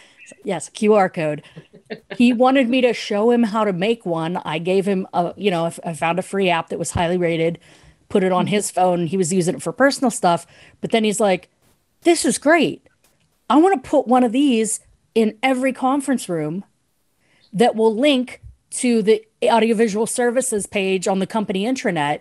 [0.42, 1.42] Yes, QR code.
[2.16, 4.36] he wanted me to show him how to make one.
[4.38, 7.58] I gave him a, you know, I found a free app that was highly rated,
[8.08, 9.06] put it on his phone.
[9.06, 10.44] He was using it for personal stuff.
[10.80, 11.50] But then he's like,
[12.02, 12.84] This is great.
[13.48, 14.80] I want to put one of these
[15.14, 16.64] in every conference room
[17.52, 18.40] that will link
[18.70, 22.20] to the audiovisual services page on the company intranet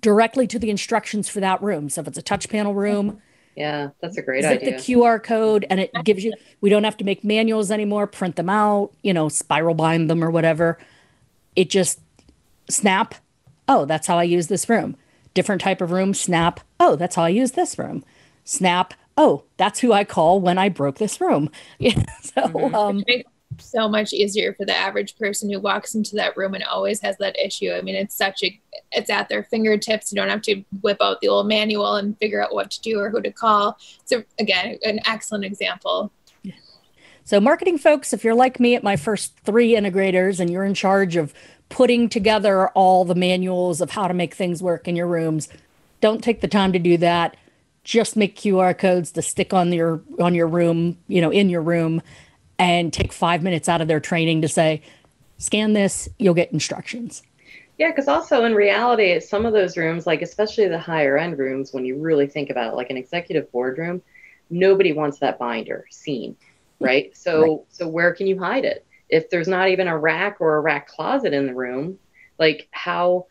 [0.00, 1.88] directly to the instructions for that room.
[1.90, 3.20] So if it's a touch panel room,
[3.54, 4.70] Yeah, that's a great zip idea.
[4.70, 8.36] the QR code and it gives you, we don't have to make manuals anymore, print
[8.36, 10.78] them out, you know, spiral bind them or whatever.
[11.56, 12.00] It just
[12.70, 13.16] snap.
[13.68, 14.96] Oh, that's how I use this room.
[15.34, 16.60] Different type of room, snap.
[16.80, 18.04] Oh, that's how I use this room.
[18.44, 18.94] Snap.
[19.16, 21.50] Oh, that's who I call when I broke this room.
[21.78, 22.02] Yeah.
[22.22, 22.74] So, Mm-hmm.
[22.74, 26.54] um, Makes it so much easier for the average person who walks into that room
[26.54, 27.72] and always has that issue.
[27.72, 28.60] I mean, it's such a,
[28.92, 30.12] it's at their fingertips.
[30.12, 32.98] You don't have to whip out the old manual and figure out what to do
[32.98, 33.78] or who to call.
[34.04, 36.12] So again, an excellent example.
[37.28, 40.72] So, marketing folks, if you're like me at my first three integrators and you're in
[40.72, 41.34] charge of
[41.68, 45.46] putting together all the manuals of how to make things work in your rooms,
[46.00, 47.36] don't take the time to do that.
[47.84, 51.60] Just make QR codes to stick on your on your room, you know, in your
[51.60, 52.00] room,
[52.58, 54.82] and take five minutes out of their training to say,
[55.38, 57.22] scan this, you'll get instructions.
[57.78, 61.72] Yeah, because also in reality, some of those rooms, like especially the higher end rooms,
[61.72, 64.02] when you really think about it, like an executive boardroom,
[64.50, 66.36] nobody wants that binder seen,
[66.80, 67.16] right?
[67.16, 67.60] So, Right.
[67.68, 68.84] so where can you hide it?
[69.08, 71.98] If there's not even a rack or a rack closet in the room,
[72.38, 73.26] like how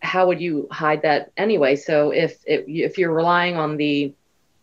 [0.00, 1.74] how would you hide that anyway?
[1.76, 4.14] So if it, if you're relying on the,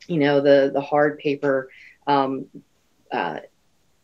[0.08, 1.70] you know, the the hard paper
[2.08, 2.48] um,
[3.12, 3.40] uh,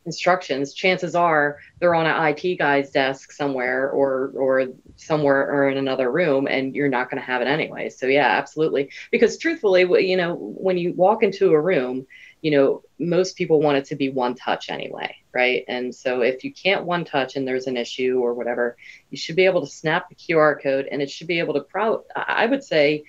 [0.05, 5.77] instructions, chances are they're on an IT guy's desk somewhere or or somewhere or in
[5.77, 7.89] another room, and you're not going to have it anyway.
[7.89, 8.91] So yeah, absolutely.
[9.11, 12.07] Because truthfully, you know, when you walk into a room,
[12.41, 15.65] you know, most people want it to be one touch anyway, right?
[15.67, 18.77] And so if you can't one touch and there's an issue or whatever,
[19.09, 21.61] you should be able to snap the QR code, and it should be able to
[21.61, 22.03] pro.
[22.15, 23.03] I would say,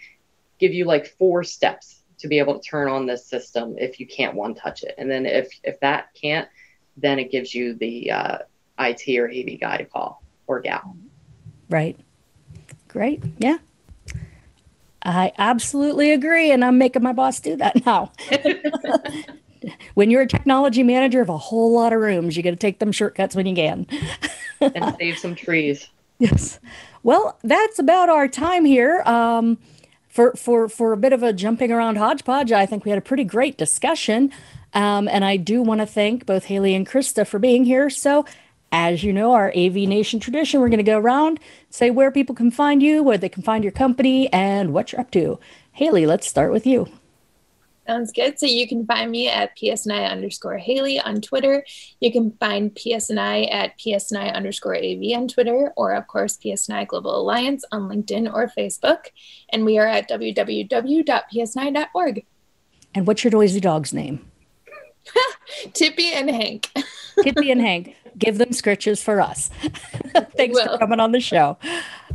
[0.58, 4.06] give you like four steps to be able to turn on this system if you
[4.06, 6.48] can't one touch it, and then if if that can't
[7.00, 8.38] then it gives you the uh,
[8.78, 10.96] IT or AV guy to call or gal.
[11.68, 11.98] Right.
[12.88, 13.22] Great.
[13.38, 13.58] Yeah.
[15.02, 16.50] I absolutely agree.
[16.50, 18.12] And I'm making my boss do that now.
[19.94, 22.78] when you're a technology manager of a whole lot of rooms, you got to take
[22.78, 23.86] them shortcuts when you can.
[24.60, 25.88] and save some trees.
[26.20, 26.60] Yes.
[27.02, 29.00] Well, that's about our time here.
[29.06, 29.56] Um,
[30.10, 33.00] for, for, for a bit of a jumping around hodgepodge, I think we had a
[33.00, 34.30] pretty great discussion.
[34.72, 37.90] Um, and I do want to thank both Haley and Krista for being here.
[37.90, 38.24] So,
[38.72, 41.40] as you know, our AV Nation tradition, we're going to go around,
[41.70, 45.00] say where people can find you, where they can find your company, and what you're
[45.00, 45.40] up to.
[45.72, 46.88] Haley, let's start with you.
[47.86, 48.38] Sounds good.
[48.38, 51.64] So you can find me at PSNI underscore Haley on Twitter.
[51.98, 57.20] You can find PSNI at PSNI underscore AV on Twitter, or of course, PSNI Global
[57.20, 59.06] Alliance on LinkedIn or Facebook.
[59.48, 60.66] And we are at www.psni.org.
[62.94, 64.29] And what's your noisy dog's name?
[65.72, 66.70] Tippy and Hank.
[67.22, 67.96] Tippy and Hank.
[68.18, 69.48] Give them scritches for us.
[70.36, 71.58] Thanks for coming on the show.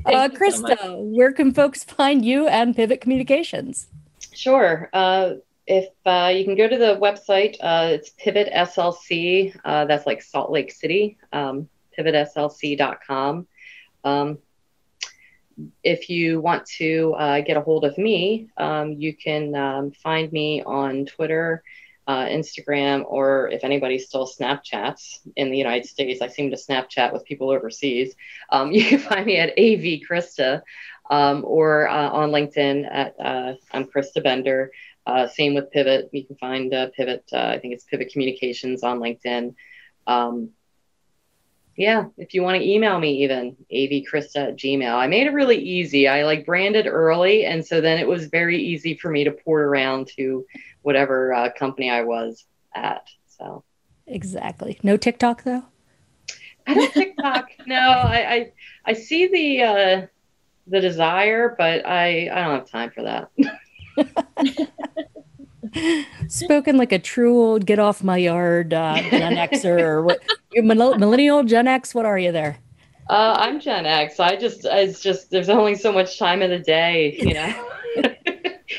[0.06, 0.64] Uh, Thank you so.
[0.64, 3.88] Krista, where can folks find you and Pivot Communications?
[4.34, 4.90] Sure.
[4.94, 5.36] Uh,
[5.68, 9.58] if uh, you can go to the website, uh, it's Pivot SLC.
[9.66, 11.68] Uh, that's like Salt Lake City, um,
[11.98, 13.48] pivotslc.com.
[14.04, 14.38] Um,
[15.84, 20.32] if you want to uh, get a hold of me, um, you can um, find
[20.32, 21.64] me on Twitter,
[22.08, 27.14] uh, Instagram, or if anybody still Snapchats in the United States, I seem to Snapchat
[27.14, 28.16] with people overseas.
[28.50, 30.62] Um, you can find me at AV Krista
[31.10, 34.72] um, or uh, on LinkedIn at uh, I'm Krista Bender.
[35.06, 36.10] Uh, same with Pivot.
[36.12, 37.26] You can find uh, Pivot.
[37.32, 39.54] Uh, I think it's Pivot Communications on LinkedIn.
[40.08, 40.50] Um,
[41.78, 44.96] yeah, if you want to email me, even avkrista at gmail.
[44.96, 46.08] I made it really easy.
[46.08, 49.62] I like branded early, and so then it was very easy for me to port
[49.62, 50.46] around to
[50.86, 53.08] whatever uh, company I was at.
[53.26, 53.64] So
[54.06, 54.80] Exactly.
[54.84, 55.64] No TikTok though.
[56.68, 57.48] I don't TikTok.
[57.66, 58.52] no, I, I
[58.86, 60.08] I see the uh,
[60.68, 63.32] the desire, but I I don't have time for that.
[66.28, 70.20] Spoken like a true old get off my yard uh, Gen Xer or what?
[70.52, 71.96] You're millennial Gen X.
[71.96, 72.60] What are you there?
[73.10, 74.20] Uh, I'm Gen X.
[74.20, 77.54] I just, it's just, there's only so much time in the day, you know.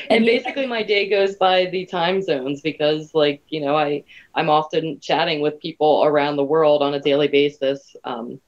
[0.09, 4.03] and basically, my day goes by the time zones because, like, you know, I
[4.35, 7.95] I'm often chatting with people around the world on a daily basis.
[8.03, 8.39] Um,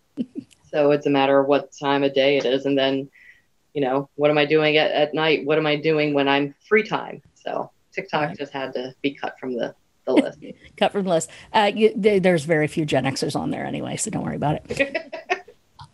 [0.71, 3.09] so it's a matter of what time of day it is, and then,
[3.73, 5.45] you know, what am I doing at, at night?
[5.45, 7.21] What am I doing when I'm free time?
[7.35, 8.37] So TikTok right.
[8.37, 10.39] just had to be cut from the the list.
[10.77, 11.29] cut from the list.
[11.53, 15.19] Uh, you, there's very few Gen Xers on there anyway, so don't worry about it.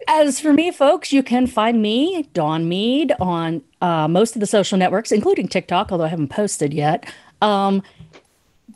[0.07, 4.45] As for me, folks, you can find me, Dawn Meade, on uh, most of the
[4.45, 7.11] social networks, including TikTok, although I haven't posted yet.
[7.41, 7.81] Um,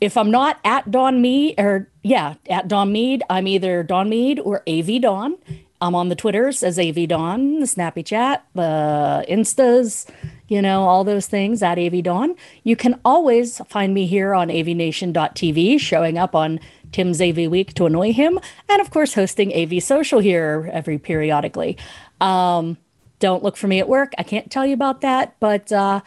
[0.00, 4.40] if I'm not at Dawn Meade, or yeah, at Dawn Meade, I'm either Dawn Meade
[4.40, 5.36] or AV Dawn.
[5.82, 10.10] I'm on the Twitters as AV Dawn, the Snappy Chat, the Instas,
[10.48, 12.34] you know, all those things at AV Dawn.
[12.64, 16.60] You can always find me here on avnation.tv, showing up on
[16.92, 18.38] Tim's AV Week to annoy him,
[18.68, 21.76] and of course, hosting AV Social here every periodically.
[22.20, 22.76] Um,
[23.18, 24.12] don't look for me at work.
[24.18, 26.00] I can't tell you about that, but uh,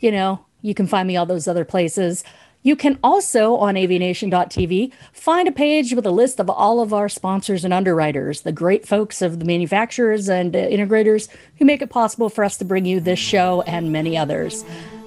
[0.00, 2.24] you know, you can find me all those other places.
[2.62, 7.08] You can also on avnation.tv find a page with a list of all of our
[7.08, 11.28] sponsors and underwriters, the great folks of the manufacturers and uh, integrators
[11.58, 14.64] who make it possible for us to bring you this show and many others.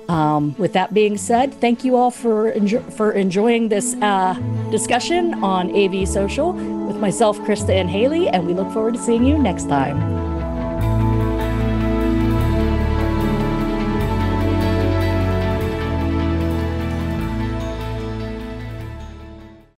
[0.09, 4.33] Um, with that being said, thank you all for enjo- for enjoying this uh,
[4.71, 9.23] discussion on AV Social with myself, Krista, and Haley, and we look forward to seeing
[9.23, 10.38] you next time.